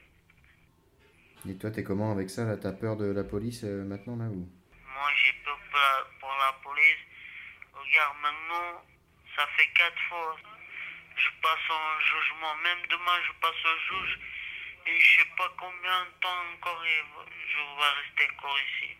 Et 1.49 1.57
toi, 1.57 1.69
t'es 1.71 1.83
comment 1.83 2.11
avec 2.11 2.29
ça 2.29 2.43
là? 2.43 2.57
T'as 2.57 2.71
peur 2.71 2.95
de 2.97 3.11
la 3.11 3.23
police 3.23 3.63
euh, 3.63 3.83
maintenant 3.83 4.15
là 4.17 4.25
ou? 4.25 4.49
Moi 4.87 5.11
j'ai 5.21 5.33
peur 5.43 5.59
pour 5.69 5.79
la, 5.79 6.05
pour 6.19 6.33
la 6.37 6.53
police. 6.63 7.03
Regarde, 7.73 8.17
maintenant, 8.21 8.83
ça 9.35 9.45
fait 9.57 9.67
quatre 9.73 9.99
fois. 10.09 10.37
Je 11.17 11.29
passe 11.41 11.69
en 11.69 11.99
jugement. 11.99 12.55
Même 12.63 12.79
demain, 12.89 13.19
je 13.27 13.31
passe 13.39 13.65
au 13.65 13.77
juge. 13.89 14.19
Combien 15.57 16.05
de 16.05 16.11
temps 16.21 16.43
encore 16.53 16.83
je 16.83 17.57
vais 17.77 17.89
rester 18.01 18.35
encore 18.35 18.57
ici. 18.59 18.91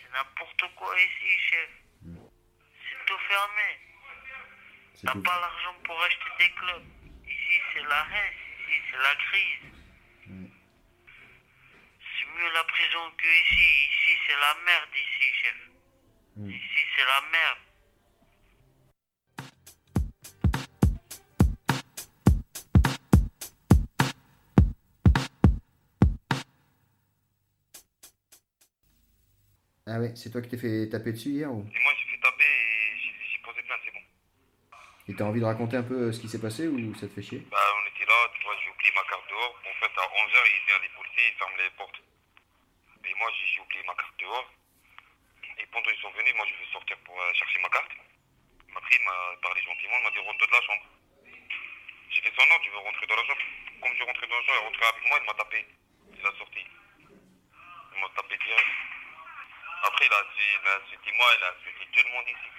C'est 0.00 0.12
n'importe 0.12 0.74
quoi 0.76 0.94
ici, 1.00 1.38
chef. 1.50 1.70
C'est 2.02 3.06
tout 3.06 3.18
fermé. 3.28 3.78
T'as 5.02 5.12
tout. 5.12 5.22
pas 5.22 5.40
l'argent 5.40 5.74
pour 5.84 6.00
acheter 6.02 6.30
des 6.38 6.50
clubs. 6.50 6.84
Ici, 7.26 7.60
c'est 7.72 7.82
la 7.82 8.02
reste. 8.04 8.38
Ici, 8.60 8.82
c'est 8.90 8.96
la 8.96 9.14
crise. 9.16 9.72
C'est 12.00 12.26
mieux 12.26 12.52
la 12.52 12.64
prison 12.64 13.10
que 13.18 13.26
ici. 13.26 13.88
Ici, 13.90 14.18
c'est 14.26 14.36
la 14.36 14.54
merde, 14.64 14.90
ici, 14.94 15.32
chef. 15.42 15.56
Mm. 16.36 16.50
Ici, 16.50 16.80
c'est 16.96 17.04
la 17.04 17.20
merde. 17.32 17.65
Ah 29.86 30.00
ouais, 30.00 30.10
c'est 30.16 30.30
toi 30.34 30.42
qui 30.42 30.48
t'es 30.48 30.58
fait 30.58 30.88
taper 30.90 31.12
dessus 31.12 31.30
hier 31.30 31.46
ou? 31.46 31.62
Et 31.62 31.78
moi, 31.78 31.92
j'ai 31.94 32.10
fait 32.10 32.18
taper 32.18 32.42
et 32.42 32.98
j'ai 32.98 33.14
j'ai 33.30 33.38
posé 33.38 33.62
plainte, 33.62 33.78
c'est 33.86 33.94
bon. 33.94 34.02
Et 35.06 35.14
t'as 35.14 35.24
envie 35.30 35.38
de 35.38 35.46
raconter 35.46 35.76
un 35.76 35.86
peu 35.86 36.10
euh, 36.10 36.12
ce 36.12 36.18
qui 36.18 36.28
s'est 36.28 36.42
passé 36.42 36.66
ou 36.66 36.92
ça 36.98 37.06
te 37.06 37.14
fait 37.14 37.22
chier? 37.22 37.46
Bah, 37.54 37.62
on 37.78 37.86
était 37.86 38.02
là, 38.04 38.18
tu 38.34 38.42
vois, 38.42 38.58
j'ai 38.58 38.70
oublié 38.70 38.90
ma 38.98 39.06
carte 39.06 39.30
dehors. 39.30 39.54
En 39.62 39.74
fait, 39.78 39.94
à 39.94 40.04
11h, 40.10 40.38
il 40.42 40.62
vient 40.66 40.82
les 40.82 40.90
policiers, 40.90 41.30
ils 41.30 41.38
ferment 41.38 41.54
les 41.62 41.70
portes. 41.78 42.02
Et 43.06 43.14
moi, 43.14 43.30
j'ai 43.38 43.46
j'ai 43.46 43.60
oublié 43.62 43.82
ma 43.86 43.94
carte 43.94 44.18
dehors. 44.18 44.50
Et 45.62 45.66
pendant 45.70 45.86
qu'ils 45.86 46.02
sont 46.02 46.10
venus, 46.18 46.34
moi, 46.34 46.46
je 46.50 46.54
vais 46.58 46.70
sortir 46.74 46.98
pour 47.06 47.14
euh, 47.22 47.32
chercher 47.38 47.62
ma 47.62 47.70
carte. 47.70 47.94
Il 48.66 48.74
m'a 48.74 48.80
pris, 48.82 48.98
il 48.98 49.04
m'a 49.06 49.38
parlé 49.38 49.62
gentiment, 49.62 50.02
il 50.02 50.04
m'a 50.04 50.10
dit 50.10 50.18
rentre 50.18 50.42
de 50.42 50.50
la 50.50 50.62
chambre. 50.66 50.86
J'ai 52.10 52.22
fait 52.26 52.34
son 52.34 52.42
ordre, 52.50 52.64
je 52.66 52.74
veux 52.74 52.82
rentrer 52.82 53.06
dans 53.06 53.14
la 53.22 53.26
chambre. 53.30 53.46
Comme 53.78 53.94
je 53.94 54.02
rentrais 54.02 54.26
dans 54.26 54.34
la 54.34 54.42
chambre, 54.50 54.58
il 54.58 54.58
est 54.58 54.66
rentré 54.66 54.82
avec 54.90 55.02
moi, 55.06 55.16
il 55.22 55.26
m'a 55.30 55.38
tapé. 55.38 55.58
Il 56.18 56.26
a 56.26 56.34
sorti. 56.34 56.62
Il 57.06 57.98
m'a 58.02 58.10
tapé 58.18 58.34
direct. 58.34 58.72
Après, 59.86 60.06
il 60.06 60.12
a, 60.12 60.20
il 60.26 60.66
a 60.66 60.72
insulté 60.82 61.12
moi, 61.14 61.28
il 61.38 61.42
a 61.46 61.50
insulté 61.54 61.82
tout 61.94 62.02
le 62.02 62.10
monde 62.10 62.26
ici. 62.26 62.50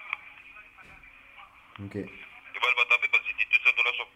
Ok. 1.83 1.95
Et 1.97 2.59
moi, 2.61 2.69
il 2.71 2.77
m'a 2.77 2.85
tapé 2.89 3.07
parce 3.11 3.23
que 3.23 3.29
j'étais 3.29 3.49
tout 3.51 3.61
seul 3.63 3.75
dans 3.75 3.83
la 3.83 3.93
chambre. 3.93 4.13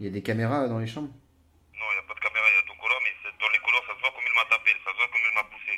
Il 0.00 0.06
y 0.06 0.08
a 0.08 0.12
des 0.12 0.22
caméras 0.22 0.68
dans 0.68 0.78
les 0.78 0.86
chambres? 0.86 1.10
Non, 1.10 1.86
il 1.90 1.94
n'y 1.98 2.04
a 2.04 2.06
pas 2.06 2.14
de 2.14 2.20
caméra, 2.22 2.46
il 2.46 2.54
y 2.54 2.62
a 2.62 2.66
deux 2.70 2.78
couleurs, 2.78 3.02
mais 3.02 3.12
dans 3.38 3.50
les 3.50 3.58
couleurs, 3.58 3.82
ça 3.86 3.94
se 3.94 4.00
voit 4.00 4.12
comme 4.14 4.26
il 4.26 4.34
m'a 4.34 4.46
tapé, 4.46 4.70
ça 4.84 4.90
se 4.92 4.96
voit 4.96 5.08
comme 5.10 5.24
il 5.26 5.34
m'a 5.34 5.44
poussé 5.50 5.74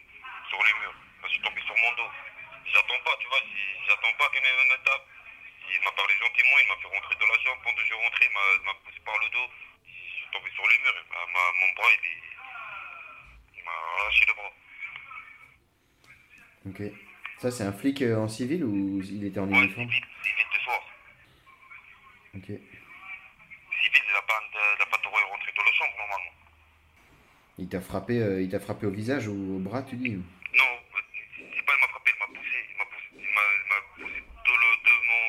sur 0.49 0.61
les 0.61 0.75
murs. 0.81 0.97
Je 1.25 1.29
suis 1.33 1.41
tombé 1.41 1.61
sur 1.65 1.77
mon 1.77 1.93
dos. 1.97 2.11
J'attends 2.69 3.01
pas, 3.05 3.17
tu 3.21 3.27
vois, 3.29 3.41
j'attends 3.89 4.15
pas 4.21 4.29
qu'il 4.33 4.43
me 4.45 4.77
tape. 4.85 5.07
Il 5.73 5.81
m'a 5.87 5.93
parlé 5.93 6.13
gentiment, 6.21 6.57
il 6.61 6.69
m'a 6.69 6.77
fait 6.83 6.91
rentrer 6.93 7.15
dans 7.17 7.31
la 7.33 7.39
chambre. 7.41 7.61
Pendant 7.65 7.77
que 7.81 7.85
je 7.89 7.95
rentrais, 7.95 8.27
il 8.29 8.35
m'a- 8.35 8.53
il 8.61 8.65
m'a 8.67 8.75
poussé 8.85 9.01
par 9.07 9.17
le 9.23 9.29
dos. 9.33 9.47
Je 9.87 9.93
suis 10.21 10.29
tombé 10.33 10.51
sur 10.53 10.67
les 10.69 10.79
murs. 10.85 10.99
Mon 11.01 11.71
bras, 11.79 11.91
il 11.97 12.05
il 13.57 13.63
m'a 13.65 13.77
arraché 14.05 14.25
le 14.29 14.35
bras. 14.35 14.53
Ok. 16.69 16.81
Ça, 17.39 17.51
c'est 17.51 17.65
un 17.65 17.73
flic 17.73 18.03
euh, 18.03 18.17
en 18.19 18.29
civil 18.29 18.65
ou 18.65 19.01
il 19.01 19.25
était 19.25 19.41
en 19.41 19.49
Ouais, 19.49 19.59
uniforme? 19.65 19.89
civil, 19.91 20.05
civil 20.23 20.47
de 20.53 20.59
soir. 20.61 20.81
Ok. 22.37 22.49
Il 24.11 24.15
n'a 24.15 24.23
pas, 24.23 24.43
il 24.53 24.83
a 24.83 24.87
pas 24.87 24.97
le 24.99 25.03
droit 25.05 25.21
de 25.21 25.27
rentrer 25.31 25.53
dans 25.55 25.63
la 25.63 25.73
chambre, 25.73 25.95
normalement. 25.99 26.35
Il 27.59 27.69
t'a 27.69 27.81
frappé, 27.81 28.19
euh, 28.19 28.43
il 28.43 28.51
t'a 28.51 28.59
frappé 28.59 28.87
au 28.87 28.91
visage 28.91 29.29
ou 29.29 29.57
au 29.57 29.59
bras, 29.61 29.83
tu 29.83 29.95
dis 29.95 30.17
Non, 30.19 30.25
euh, 30.65 31.01
c'est 31.15 31.47
c'est 31.55 31.63
pas 31.63 31.73
il 31.77 31.81
m'a 31.81 31.89
frappé, 31.89 32.11
il 32.11 32.19
m'a 32.19 32.27
poussé. 32.27 32.59
Il 32.71 32.77
m'a 32.77 32.85
poussé, 32.91 33.07
il 33.15 33.31
m'a, 33.31 33.45
il 33.55 33.67
m'a 33.71 33.81
poussé 33.95 34.19
de, 34.19 34.51
le, 34.51 34.69
de 34.83 34.93
mon, 35.07 35.23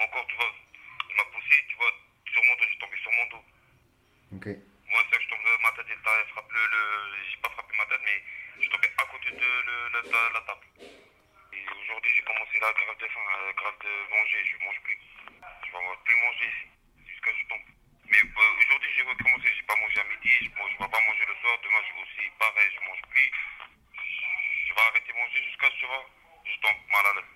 mon 0.00 0.08
corps, 0.08 0.26
tu 0.28 0.36
vois. 0.36 0.52
Il 1.10 1.16
m'a 1.16 1.24
poussé, 1.28 1.54
tu 1.68 1.76
vois, 1.76 1.92
sur 2.32 2.42
mon 2.44 2.54
dos, 2.56 2.64
je 2.64 2.68
suis 2.72 2.78
tombé 2.78 2.96
sur 3.02 3.12
mon 3.12 3.26
dos. 3.26 3.44
Ok. 4.36 4.46
Moi, 4.88 5.00
c'est 5.10 5.16
que 5.18 5.22
je 5.24 5.28
tombe, 5.28 5.44
ma 5.60 5.72
tête, 5.76 5.86
elle 5.92 6.02
t'a 6.02 6.24
frappé 6.32 6.54
le, 6.54 6.64
le 6.72 6.80
j'ai 7.28 7.36
pas 7.42 7.50
frappé 7.50 7.76
ma 7.76 7.84
tête, 7.86 8.00
mais 8.04 8.18
je 8.56 8.60
suis 8.62 8.70
tombé 8.70 8.88
à 8.96 9.04
côté 9.12 9.28
de 9.34 9.48
le, 9.66 9.76
la, 9.92 10.00
la, 10.08 10.22
la 10.32 10.40
table. 10.46 10.66
Et 11.52 11.62
aujourd'hui, 11.68 12.10
j'ai 12.16 12.22
commencé 12.24 12.56
la 12.62 12.72
grave 12.72 12.96
de 12.96 13.08
faim, 13.12 13.20
la 13.28 13.52
grave 13.52 13.76
de 13.84 13.92
manger, 14.08 14.40
je 14.46 14.56
mange 14.64 14.80
plus. 14.86 14.98
Je 15.66 15.70
vais 15.74 15.98
plus 16.06 16.16
manger 16.24 16.46
ici, 16.46 16.66
jusqu'à 17.10 17.30
ce 17.30 17.36
que 17.36 17.42
je 17.42 17.48
tombe. 17.50 17.66
Mais 18.06 18.22
euh, 18.22 18.58
aujourd'hui, 18.62 18.90
j'ai 18.94 19.02
recommencé, 19.02 19.50
j'ai 19.50 19.66
pas 19.66 19.74
mangé 19.82 19.98
à 19.98 20.04
midi, 20.04 20.30
je 20.38 20.46
ne 20.46 20.78
vais 20.78 20.86
pas 20.94 21.02
manger 21.10 21.26
le 21.26 21.34
soir, 21.42 21.58
demain, 21.58 21.82
je 21.82 21.92
aussi, 22.06 22.22
pareil, 22.38 22.70
je 22.70 22.80
mange 22.86 23.02
plus. 23.10 23.30
Je 23.98 24.70
vais 24.74 24.80
arrêter 24.86 25.10
de 25.12 25.18
manger 25.18 25.42
jusqu'à 25.42 25.66
ce 25.66 25.74
que 25.74 25.78
tu 25.82 25.86
vois, 25.86 26.06
je 26.46 26.56
tombe 26.62 26.78
mal 26.94 27.02
à 27.06 27.12
l'aise. 27.18 27.32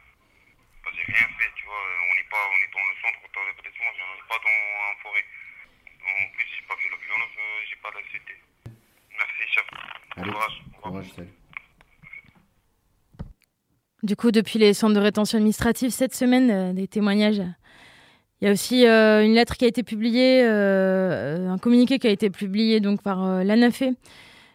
Parce 0.85 0.95
que 0.95 1.03
j'ai 1.03 1.11
rien 1.13 1.29
fait, 1.39 1.51
tu 1.59 1.65
vois, 1.67 1.75
on 1.75 2.15
n'est 2.15 2.31
pas, 2.31 2.39
on 2.39 2.59
est 2.63 2.71
dans 2.71 2.87
le 2.87 2.95
centre, 3.03 3.19
dans 3.35 3.45
l'établissement, 3.51 3.91
on 3.91 4.15
n'est 4.15 4.29
pas 4.31 4.39
dans 4.39 4.59
en 4.95 4.97
forêt. 5.03 5.27
En 6.07 6.29
plus, 6.39 6.47
j'ai 6.55 6.63
pas 6.71 6.77
fait 6.79 6.89
la 6.89 6.97
violence, 7.03 7.35
euh, 7.37 7.61
j'ai 7.69 7.77
pas 7.83 7.91
l'insulté. 7.91 8.35
Merci, 9.11 9.43
chef. 9.51 9.67
Bon 10.17 10.23
Allez, 10.23 10.33
Du 14.03 14.17
coup, 14.17 14.31
depuis 14.31 14.59
les 14.59 14.73
centres 14.73 14.95
de 14.95 15.01
rétention 15.01 15.37
administrative, 15.37 15.91
cette 15.91 16.15
semaine, 16.15 16.51
euh, 16.51 16.73
des 16.73 16.89
témoignages. 16.89 17.43
Il 18.41 18.47
y 18.47 18.49
a 18.49 18.53
aussi 18.53 18.87
euh, 18.87 19.23
une 19.23 19.35
lettre 19.35 19.57
qui 19.59 19.67
a 19.67 19.69
été 19.69 19.83
publiée, 19.83 20.43
euh, 20.43 21.51
un 21.51 21.59
communiqué 21.59 21.99
qui 21.99 22.07
a 22.07 22.11
été 22.11 22.31
publié 22.31 22.81
donc 22.81 23.03
par 23.03 23.45
l'ANAFE, 23.45 23.83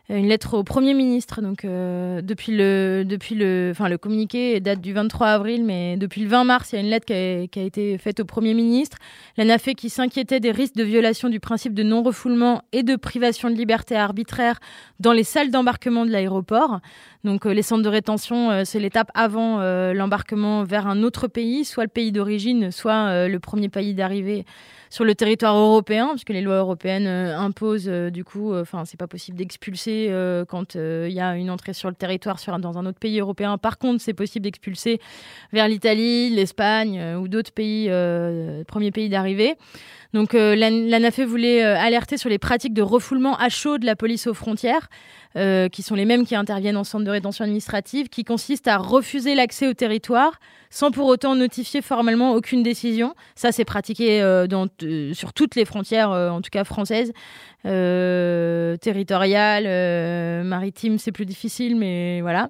une 0.09 0.27
lettre 0.27 0.55
au 0.55 0.63
Premier 0.63 0.93
ministre. 0.93 1.41
Donc, 1.41 1.65
euh, 1.65 2.21
depuis 2.21 2.55
le, 2.55 3.03
depuis 3.05 3.35
le, 3.35 3.69
enfin, 3.71 3.89
le 3.89 3.97
communiqué 3.97 4.59
date 4.59 4.81
du 4.81 4.93
23 4.93 5.27
avril, 5.27 5.63
mais 5.65 5.97
depuis 5.97 6.21
le 6.21 6.27
20 6.27 6.43
mars, 6.43 6.71
il 6.71 6.75
y 6.75 6.77
a 6.79 6.81
une 6.81 6.89
lettre 6.89 7.05
qui 7.05 7.13
a, 7.13 7.63
été 7.63 7.97
faite 7.97 8.19
au 8.19 8.25
Premier 8.25 8.53
ministre. 8.53 8.97
L'ANAFE 9.37 9.73
qui 9.75 9.89
s'inquiétait 9.89 10.39
des 10.39 10.51
risques 10.51 10.75
de 10.75 10.83
violation 10.83 11.29
du 11.29 11.39
principe 11.39 11.73
de 11.73 11.83
non-refoulement 11.83 12.61
et 12.71 12.83
de 12.83 12.95
privation 12.95 13.49
de 13.49 13.55
liberté 13.55 13.95
arbitraire 13.95 14.59
dans 14.99 15.11
les 15.11 15.23
salles 15.23 15.49
d'embarquement 15.49 16.05
de 16.05 16.11
l'aéroport. 16.11 16.79
Donc 17.25 17.45
euh, 17.45 17.53
les 17.53 17.63
centres 17.63 17.81
de 17.81 17.89
rétention, 17.89 18.51
euh, 18.51 18.61
c'est 18.65 18.79
l'étape 18.79 19.09
avant 19.15 19.59
euh, 19.59 19.93
l'embarquement 19.93 20.63
vers 20.63 20.87
un 20.87 21.01
autre 21.01 21.27
pays, 21.27 21.65
soit 21.65 21.83
le 21.83 21.89
pays 21.89 22.11
d'origine, 22.11 22.71
soit 22.71 23.09
euh, 23.09 23.27
le 23.27 23.39
premier 23.39 23.67
pays 23.67 23.95
d'arrivée 23.95 24.45
sur 24.89 25.03
le 25.03 25.15
territoire 25.15 25.55
européen, 25.55 26.09
puisque 26.11 26.29
les 26.29 26.41
lois 26.41 26.57
européennes 26.57 27.07
imposent 27.07 27.87
du 27.87 28.23
coup, 28.23 28.55
enfin 28.55 28.85
c'est 28.85 28.99
pas 28.99 29.07
possible 29.07 29.37
d'expulser 29.37 30.11
quand 30.47 30.75
il 30.75 31.11
y 31.11 31.19
a 31.19 31.35
une 31.35 31.49
entrée 31.49 31.73
sur 31.73 31.89
le 31.89 31.95
territoire 31.95 32.37
dans 32.59 32.77
un 32.77 32.85
autre 32.85 32.99
pays 32.99 33.19
européen. 33.19 33.57
Par 33.57 33.77
contre, 33.77 34.01
c'est 34.01 34.13
possible 34.13 34.43
d'expulser 34.43 34.99
vers 35.53 35.67
l'Italie, 35.67 36.29
l'Espagne 36.29 37.15
ou 37.15 37.27
d'autres 37.27 37.51
pays, 37.51 37.89
premiers 38.67 38.91
pays 38.91 39.09
d'arrivée. 39.09 39.55
Donc 40.15 40.33
euh, 40.33 40.55
l'ANAFE 40.55 41.19
voulait 41.19 41.61
euh, 41.61 41.77
alerter 41.77 42.15
sur 42.15 42.29
les 42.29 42.37
pratiques 42.37 42.73
de 42.73 42.81
refoulement 42.81 43.35
à 43.35 43.49
chaud 43.49 43.77
de 43.77 43.85
la 43.85 43.97
police 43.97 44.27
aux 44.27 44.33
frontières, 44.33 44.87
euh, 45.37 45.69
qui 45.69 45.81
sont 45.81 45.95
les 45.95 46.05
mêmes 46.05 46.25
qui 46.25 46.35
interviennent 46.35 46.77
en 46.77 46.83
centre 46.83 47.05
de 47.05 47.11
rétention 47.11 47.43
administrative, 47.43 48.09
qui 48.09 48.23
consistent 48.23 48.67
à 48.67 48.77
refuser 48.77 49.35
l'accès 49.35 49.67
au 49.67 49.73
territoire 49.73 50.39
sans 50.69 50.91
pour 50.91 51.07
autant 51.07 51.35
notifier 51.35 51.81
formellement 51.81 52.33
aucune 52.33 52.63
décision. 52.63 53.15
Ça, 53.35 53.51
c'est 53.51 53.65
pratiqué 53.65 54.19
sur 55.13 55.33
toutes 55.33 55.55
les 55.55 55.63
frontières, 55.63 56.09
en 56.09 56.41
tout 56.41 56.49
cas 56.51 56.65
françaises, 56.65 57.13
territoriales, 57.63 60.43
maritimes, 60.43 60.97
c'est 60.97 61.13
plus 61.13 61.25
difficile, 61.25 61.77
mais 61.77 62.19
voilà. 62.21 62.49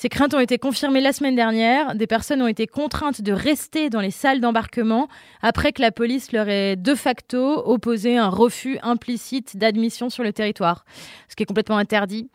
Ces 0.00 0.08
craintes 0.08 0.32
ont 0.32 0.38
été 0.38 0.58
confirmées 0.58 1.00
la 1.00 1.12
semaine 1.12 1.34
dernière. 1.34 1.96
Des 1.96 2.06
personnes 2.06 2.40
ont 2.40 2.46
été 2.46 2.68
contraintes 2.68 3.20
de 3.20 3.32
rester 3.32 3.90
dans 3.90 4.00
les 4.00 4.12
salles 4.12 4.40
d'embarquement 4.40 5.08
après 5.42 5.72
que 5.72 5.82
la 5.82 5.90
police 5.90 6.30
leur 6.30 6.48
ait 6.48 6.76
de 6.76 6.94
facto 6.94 7.68
opposé 7.68 8.16
un 8.16 8.28
refus 8.28 8.78
implicite 8.82 9.56
d'admission 9.56 10.08
sur 10.08 10.22
le 10.22 10.32
territoire, 10.32 10.84
ce 11.28 11.34
qui 11.34 11.42
est 11.42 11.46
complètement 11.46 11.78
interdit. 11.78 12.30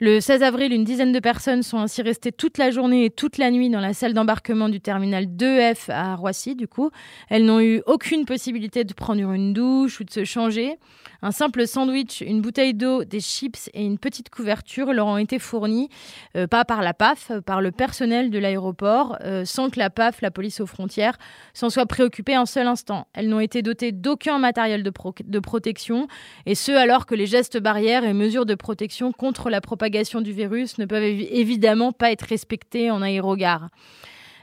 Le 0.00 0.20
16 0.20 0.44
avril, 0.44 0.72
une 0.72 0.84
dizaine 0.84 1.10
de 1.10 1.18
personnes 1.18 1.64
sont 1.64 1.78
ainsi 1.78 2.02
restées 2.02 2.30
toute 2.30 2.56
la 2.56 2.70
journée 2.70 3.06
et 3.06 3.10
toute 3.10 3.36
la 3.36 3.50
nuit 3.50 3.68
dans 3.68 3.80
la 3.80 3.94
salle 3.94 4.14
d'embarquement 4.14 4.68
du 4.68 4.80
terminal 4.80 5.24
2F 5.24 5.90
à 5.90 6.14
Roissy, 6.14 6.54
du 6.54 6.68
coup. 6.68 6.92
Elles 7.28 7.44
n'ont 7.44 7.58
eu 7.58 7.82
aucune 7.84 8.24
possibilité 8.24 8.84
de 8.84 8.94
prendre 8.94 9.32
une 9.32 9.52
douche 9.52 9.98
ou 9.98 10.04
de 10.04 10.10
se 10.12 10.22
changer. 10.22 10.78
Un 11.20 11.32
simple 11.32 11.66
sandwich, 11.66 12.20
une 12.20 12.40
bouteille 12.40 12.74
d'eau, 12.74 13.02
des 13.02 13.18
chips 13.18 13.70
et 13.74 13.84
une 13.84 13.98
petite 13.98 14.30
couverture 14.30 14.92
leur 14.92 15.08
ont 15.08 15.16
été 15.16 15.40
fournis, 15.40 15.88
euh, 16.36 16.46
pas 16.46 16.64
par 16.64 16.80
la 16.80 16.94
PAF, 16.94 17.32
par 17.44 17.60
le 17.60 17.72
personnel 17.72 18.30
de 18.30 18.38
l'aéroport, 18.38 19.18
euh, 19.24 19.44
sans 19.44 19.68
que 19.68 19.80
la 19.80 19.90
PAF, 19.90 20.22
la 20.22 20.30
police 20.30 20.60
aux 20.60 20.66
frontières, 20.66 21.18
s'en 21.54 21.70
soit 21.70 21.86
préoccupée 21.86 22.36
un 22.36 22.46
seul 22.46 22.68
instant. 22.68 23.08
Elles 23.14 23.28
n'ont 23.28 23.40
été 23.40 23.62
dotées 23.62 23.90
d'aucun 23.90 24.38
matériel 24.38 24.84
de, 24.84 24.92
de 25.24 25.38
protection, 25.40 26.06
et 26.46 26.54
ce 26.54 26.70
alors 26.70 27.04
que 27.04 27.16
les 27.16 27.26
gestes 27.26 27.58
barrières 27.58 28.04
et 28.04 28.12
mesures 28.12 28.46
de 28.46 28.54
protection 28.54 29.10
contre 29.10 29.50
la 29.50 29.60
propagation 29.60 29.87
du 29.90 30.32
virus 30.32 30.78
ne 30.78 30.86
peuvent 30.86 31.02
évidemment 31.02 31.92
pas 31.92 32.12
être 32.12 32.22
respectées 32.22 32.90
en 32.90 33.02
aérogare. 33.02 33.68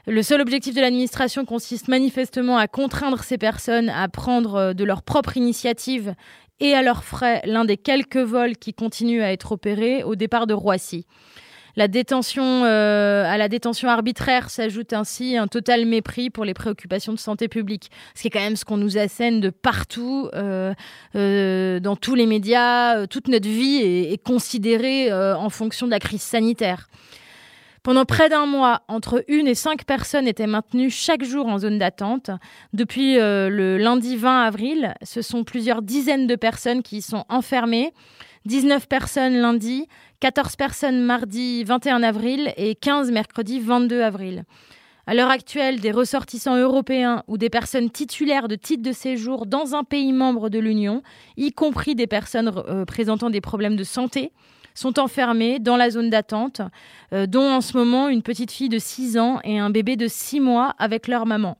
Le 0.06 0.22
seul 0.22 0.40
objectif 0.40 0.74
de 0.74 0.80
l'administration 0.80 1.44
consiste 1.44 1.88
manifestement 1.88 2.58
à 2.58 2.68
contraindre 2.68 3.24
ces 3.24 3.38
personnes 3.38 3.88
à 3.88 4.08
prendre 4.08 4.54
euh, 4.54 4.72
de 4.72 4.84
leur 4.84 5.02
propre 5.02 5.36
initiative 5.36 6.14
et 6.60 6.74
à 6.74 6.82
leurs 6.82 7.02
frais 7.02 7.42
l'un 7.44 7.64
des 7.64 7.76
quelques 7.76 8.16
vols 8.16 8.56
qui 8.56 8.72
continuent 8.72 9.22
à 9.22 9.32
être 9.32 9.52
opérés 9.52 10.04
au 10.04 10.14
départ 10.14 10.46
de 10.46 10.54
Roissy. 10.54 11.06
La 11.76 11.88
détention, 11.88 12.64
euh, 12.64 13.24
à 13.26 13.36
la 13.36 13.48
détention 13.48 13.90
arbitraire 13.90 14.48
s'ajoute 14.48 14.94
ainsi 14.94 15.36
un 15.36 15.46
total 15.46 15.84
mépris 15.84 16.30
pour 16.30 16.46
les 16.46 16.54
préoccupations 16.54 17.12
de 17.12 17.18
santé 17.18 17.48
publique, 17.48 17.90
ce 18.14 18.22
qui 18.22 18.28
est 18.28 18.30
quand 18.30 18.40
même 18.40 18.56
ce 18.56 18.64
qu'on 18.64 18.78
nous 18.78 18.96
assène 18.96 19.40
de 19.40 19.50
partout, 19.50 20.30
euh, 20.32 20.72
euh, 21.16 21.78
dans 21.78 21.94
tous 21.94 22.14
les 22.14 22.24
médias. 22.24 23.06
toute 23.08 23.28
notre 23.28 23.48
vie 23.48 23.76
est, 23.76 24.22
considérée 24.22 25.12
en 25.12 25.50
fonction 25.50 25.86
de 25.86 25.90
la 25.90 25.98
crise 25.98 26.22
sanitaire. 26.22 26.88
Pendant 27.82 28.04
près 28.04 28.28
d'un 28.30 28.46
mois, 28.46 28.82
entre 28.88 29.22
une 29.28 29.46
et 29.46 29.54
cinq 29.54 29.84
personnes 29.84 30.26
étaient 30.26 30.46
maintenues 30.46 30.90
chaque 30.90 31.22
jour 31.22 31.46
en 31.46 31.58
zone 31.58 31.78
d'attente. 31.78 32.30
Depuis 32.72 33.16
le 33.16 33.76
lundi 33.76 34.16
20 34.16 34.44
avril, 34.44 34.94
ce 35.02 35.22
sont 35.22 35.44
plusieurs 35.44 35.82
dizaines 35.82 36.26
de 36.26 36.34
personnes 36.34 36.82
qui 36.82 36.96
y 36.96 37.02
sont 37.02 37.24
enfermées 37.28 37.92
19 38.46 38.86
personnes 38.86 39.36
lundi, 39.36 39.88
14 40.20 40.56
personnes 40.56 41.00
mardi 41.02 41.62
21 41.64 42.02
avril 42.02 42.52
et 42.56 42.74
15 42.74 43.10
mercredi 43.10 43.60
22 43.60 44.00
avril. 44.00 44.44
À 45.06 45.14
l'heure 45.14 45.30
actuelle, 45.30 45.78
des 45.80 45.92
ressortissants 45.92 46.56
européens 46.56 47.22
ou 47.28 47.36
des 47.36 47.50
personnes 47.50 47.90
titulaires 47.90 48.48
de 48.48 48.56
titres 48.56 48.82
de 48.82 48.92
séjour 48.92 49.44
dans 49.44 49.74
un 49.74 49.84
pays 49.84 50.12
membre 50.12 50.48
de 50.48 50.58
l'Union, 50.58 51.02
y 51.36 51.52
compris 51.52 51.94
des 51.94 52.06
personnes 52.06 52.50
euh, 52.68 52.84
présentant 52.86 53.28
des 53.28 53.42
problèmes 53.42 53.76
de 53.76 53.84
santé, 53.84 54.32
sont 54.74 54.98
enfermés 54.98 55.58
dans 55.58 55.76
la 55.76 55.90
zone 55.90 56.10
d'attente, 56.10 56.62
euh, 57.12 57.26
dont 57.26 57.48
en 57.48 57.60
ce 57.60 57.76
moment 57.76 58.08
une 58.08 58.22
petite 58.22 58.50
fille 58.50 58.70
de 58.70 58.78
6 58.78 59.18
ans 59.18 59.38
et 59.44 59.58
un 59.58 59.70
bébé 59.70 59.96
de 59.96 60.08
6 60.08 60.40
mois 60.40 60.74
avec 60.78 61.08
leur 61.08 61.26
maman. 61.26 61.58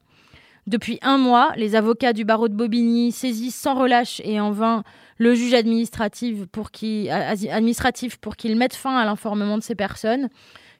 Depuis 0.67 0.99
un 1.03 1.19
mois, 1.19 1.53
les 1.57 1.77
avocats 1.77 2.13
du 2.13 2.25
barreau 2.25 2.49
de 2.49 2.55
Bobigny 2.55 3.13
saisissent 3.13 3.55
sans 3.55 3.75
relâche 3.75 4.21
et 4.25 4.41
en 4.41 4.51
vain 4.51 4.83
le 5.19 5.35
juge 5.35 5.55
administratif 5.55 6.47
pour 6.47 6.71
qu'il 6.71 8.57
mette 8.57 8.75
fin 8.75 8.97
à 8.97 9.05
l'informement 9.05 9.59
de 9.59 9.63
ces 9.63 9.75
personnes. 9.75 10.29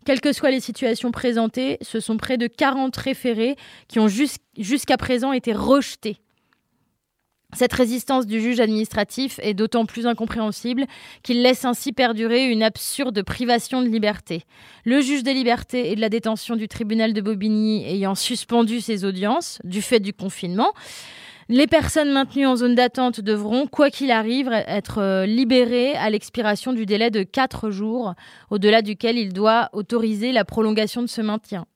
Quelles 0.05 0.21
que 0.21 0.33
soient 0.33 0.51
les 0.51 0.61
situations 0.61 1.11
présentées, 1.11 1.79
ce 1.81 1.99
sont 2.01 2.17
près 2.17 2.39
de 2.39 2.47
40 2.47 2.97
référés 2.97 3.57
qui 3.89 3.99
ont 3.99 4.09
jusqu'à 4.09 4.97
présent 4.97 5.33
été 5.33 5.53
rejetés. 5.53 6.19
Cette 7.55 7.73
résistance 7.73 8.27
du 8.27 8.41
juge 8.41 8.61
administratif 8.61 9.39
est 9.43 9.55
d'autant 9.55 9.87
plus 9.87 10.07
incompréhensible 10.07 10.85
qu'il 11.23 11.43
laisse 11.43 11.65
ainsi 11.65 11.93
perdurer 11.93 12.51
une 12.51 12.63
absurde 12.63 13.23
privation 13.23 13.83
de 13.83 13.89
liberté. 13.89 14.43
Le 14.85 15.01
juge 15.01 15.23
des 15.23 15.33
libertés 15.33 15.91
et 15.91 15.95
de 15.95 16.01
la 16.01 16.09
détention 16.09 16.57
du 16.57 16.69
tribunal 16.69 17.13
de 17.13 17.21
Bobigny 17.21 17.85
ayant 17.87 18.17
suspendu 18.17 18.81
ses 18.81 19.05
audiences 19.05 19.61
du 19.65 19.81
fait 19.81 20.01
du 20.01 20.13
confinement, 20.13 20.73
les 21.49 21.69
personnes 21.69 22.13
maintenues 22.13 22.47
en 22.47 22.57
zone 22.57 22.75
d'attente 22.75 23.21
devront, 23.21 23.69
quoi 23.69 23.89
qu'il 23.91 24.11
arrive, 24.11 24.51
être 24.67 24.99
euh, 25.01 25.27
libérées 25.27 25.95
à 25.95 26.11
l'expiration 26.11 26.73
du 26.73 26.87
délai 26.87 27.11
de 27.11 27.23
4 27.23 27.71
jours, 27.71 28.15
au-delà 28.51 28.83
duquel 28.83 29.17
il 29.17 29.33
doit 29.33 29.69
autoriser 29.73 30.33
la 30.33 30.45
prolongation 30.45 31.03
de 31.03 31.07
ce 31.07 31.21
maintien. 31.21 31.67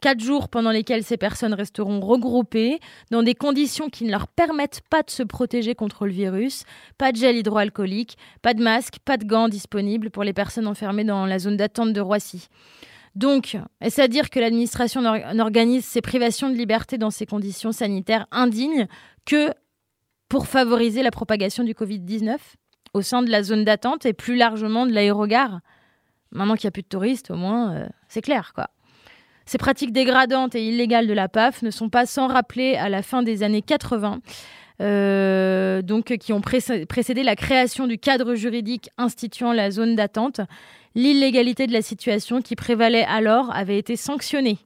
Quatre 0.00 0.20
jours 0.20 0.48
pendant 0.48 0.70
lesquels 0.70 1.02
ces 1.02 1.16
personnes 1.16 1.54
resteront 1.54 2.00
regroupées 2.00 2.78
dans 3.10 3.22
des 3.22 3.34
conditions 3.34 3.88
qui 3.88 4.04
ne 4.04 4.12
leur 4.12 4.28
permettent 4.28 4.82
pas 4.90 5.02
de 5.02 5.10
se 5.10 5.22
protéger 5.24 5.74
contre 5.74 6.06
le 6.06 6.12
virus, 6.12 6.64
pas 6.98 7.10
de 7.10 7.16
gel 7.16 7.36
hydroalcoolique, 7.36 8.16
pas 8.42 8.54
de 8.54 8.62
masque, 8.62 8.98
pas 9.04 9.16
de 9.16 9.24
gants 9.24 9.48
disponibles 9.48 10.10
pour 10.10 10.22
les 10.22 10.32
personnes 10.34 10.68
enfermées 10.68 11.02
dans 11.02 11.26
la 11.26 11.38
zone 11.38 11.56
d'attente 11.56 11.92
de 11.92 12.00
Roissy. 12.00 12.48
Donc, 13.18 13.56
est-ce 13.80 14.00
à 14.00 14.06
dire 14.06 14.30
que 14.30 14.38
l'administration 14.38 15.02
n'organise 15.02 15.84
ces 15.84 16.00
privations 16.00 16.50
de 16.50 16.54
liberté 16.54 16.98
dans 16.98 17.10
ces 17.10 17.26
conditions 17.26 17.72
sanitaires 17.72 18.28
indignes 18.30 18.86
que 19.24 19.52
pour 20.28 20.46
favoriser 20.46 21.02
la 21.02 21.10
propagation 21.10 21.64
du 21.64 21.72
Covid-19 21.72 22.36
au 22.94 23.02
sein 23.02 23.22
de 23.22 23.28
la 23.28 23.42
zone 23.42 23.64
d'attente 23.64 24.06
et 24.06 24.12
plus 24.12 24.36
largement 24.36 24.86
de 24.86 24.92
l'aérogare? 24.92 25.58
Maintenant 26.30 26.54
qu'il 26.54 26.66
n'y 26.66 26.68
a 26.68 26.70
plus 26.70 26.82
de 26.82 26.88
touristes, 26.88 27.32
au 27.32 27.34
moins, 27.34 27.74
euh, 27.74 27.88
c'est 28.08 28.22
clair, 28.22 28.52
quoi. 28.54 28.68
Ces 29.46 29.58
pratiques 29.58 29.92
dégradantes 29.92 30.54
et 30.54 30.68
illégales 30.68 31.08
de 31.08 31.12
la 31.12 31.28
PAF 31.28 31.62
ne 31.62 31.72
sont 31.72 31.88
pas 31.88 32.06
sans 32.06 32.28
rappeler 32.28 32.76
à 32.76 32.88
la 32.88 33.02
fin 33.02 33.24
des 33.24 33.42
années 33.42 33.62
80, 33.62 34.20
euh, 34.80 35.82
donc 35.82 36.16
qui 36.18 36.32
ont 36.32 36.40
précédé 36.40 37.24
la 37.24 37.34
création 37.34 37.88
du 37.88 37.98
cadre 37.98 38.36
juridique 38.36 38.90
instituant 38.96 39.52
la 39.52 39.72
zone 39.72 39.96
d'attente 39.96 40.40
l'illégalité 40.94 41.66
de 41.66 41.72
la 41.72 41.82
situation 41.82 42.42
qui 42.42 42.56
prévalait 42.56 43.04
alors 43.04 43.54
avait 43.54 43.78
été 43.78 43.96
sanctionnée. 43.96 44.58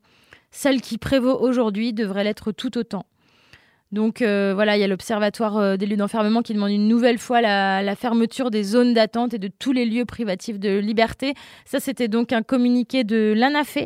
Celle 0.50 0.80
qui 0.80 0.98
prévaut 0.98 1.38
aujourd'hui 1.38 1.92
devrait 1.92 2.24
l'être 2.24 2.52
tout 2.52 2.76
autant. 2.76 3.06
Donc 3.92 4.22
euh, 4.22 4.52
voilà, 4.54 4.76
il 4.76 4.80
y 4.80 4.84
a 4.84 4.88
l'Observatoire 4.88 5.58
euh, 5.58 5.76
des 5.76 5.84
lieux 5.84 5.96
d'enfermement 5.96 6.40
qui 6.40 6.54
demande 6.54 6.70
une 6.70 6.88
nouvelle 6.88 7.18
fois 7.18 7.42
la, 7.42 7.94
fermeture 7.94 8.50
des 8.50 8.62
zones 8.62 8.94
d'attente 8.94 9.34
et 9.34 9.38
de 9.38 9.48
tous 9.48 9.72
les 9.72 9.84
lieux 9.84 10.06
privatifs 10.06 10.58
de 10.58 10.78
liberté. 10.78 11.34
Ça, 11.66 11.78
c'était 11.78 12.08
donc 12.08 12.32
un 12.32 12.42
communiqué 12.42 13.04
de 13.04 13.34
l'ANAFE 13.36 13.78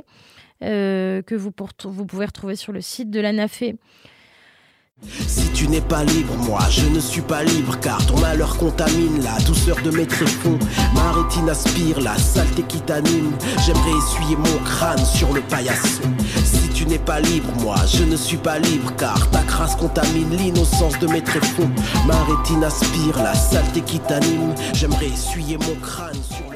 euh, 0.63 1.23
que 1.23 1.35
vous, 1.35 1.51
vous, 1.85 2.07
pouvez 2.07 2.27
retrouver 2.27 2.55
sur 2.55 2.73
le 2.73 2.81
site 2.81 3.11
de 3.11 3.21
l'ANAFE. 3.21 3.65
Si 5.29 5.51
tu 5.53 5.69
n'es 5.69 5.83
pas 5.83 6.05
libre, 6.05 6.35
moi 6.49 6.61
je 6.71 6.87
ne 6.87 7.01
suis 7.01 7.21
pas 7.21 7.43
libre 7.45 7.79
car 7.81 8.05
ton 8.07 8.19
malheur 8.19 8.57
contamine 8.57 9.23
la 9.23 9.39
douceur 9.45 9.77
de 9.83 9.91
mes 9.91 10.07
tréfonds. 10.07 10.59
Ma 10.95 11.13
rétine 11.13 11.51
aspire 11.51 12.01
la 12.01 12.17
saleté 12.17 12.63
qui 12.63 12.81
t'anime. 12.81 13.33
J'aimerais 13.65 13.99
essuyer 13.99 14.37
mon 14.37 14.65
crâne 14.65 15.05
sur 15.05 15.33
le 15.35 15.43
paillasson. 15.43 16.03
Si 16.45 16.69
tu 16.71 16.87
n'es 16.87 16.99
pas 16.99 17.21
libre, 17.21 17.49
moi 17.61 17.77
je 17.87 18.05
ne 18.05 18.17
suis 18.17 18.39
pas 18.39 18.59
libre 18.59 18.91
car 18.97 19.31
ta 19.31 19.43
crasse 19.43 19.77
contamine 19.77 20.35
l'innocence 20.37 20.99
de 20.99 21.09
mes 21.09 21.23
tréfonds. 21.23 21.71
Ma 22.07 22.23
rétine 22.25 22.65
aspire 22.65 23.23
la 23.23 23.35
saleté 23.35 23.83
qui 23.83 24.01
t'anime. 24.01 24.55
J'aimerais 24.73 25.09
essuyer 25.09 25.59
mon 25.59 25.75
crâne 25.81 26.15
sur 26.15 26.51
le 26.51 26.56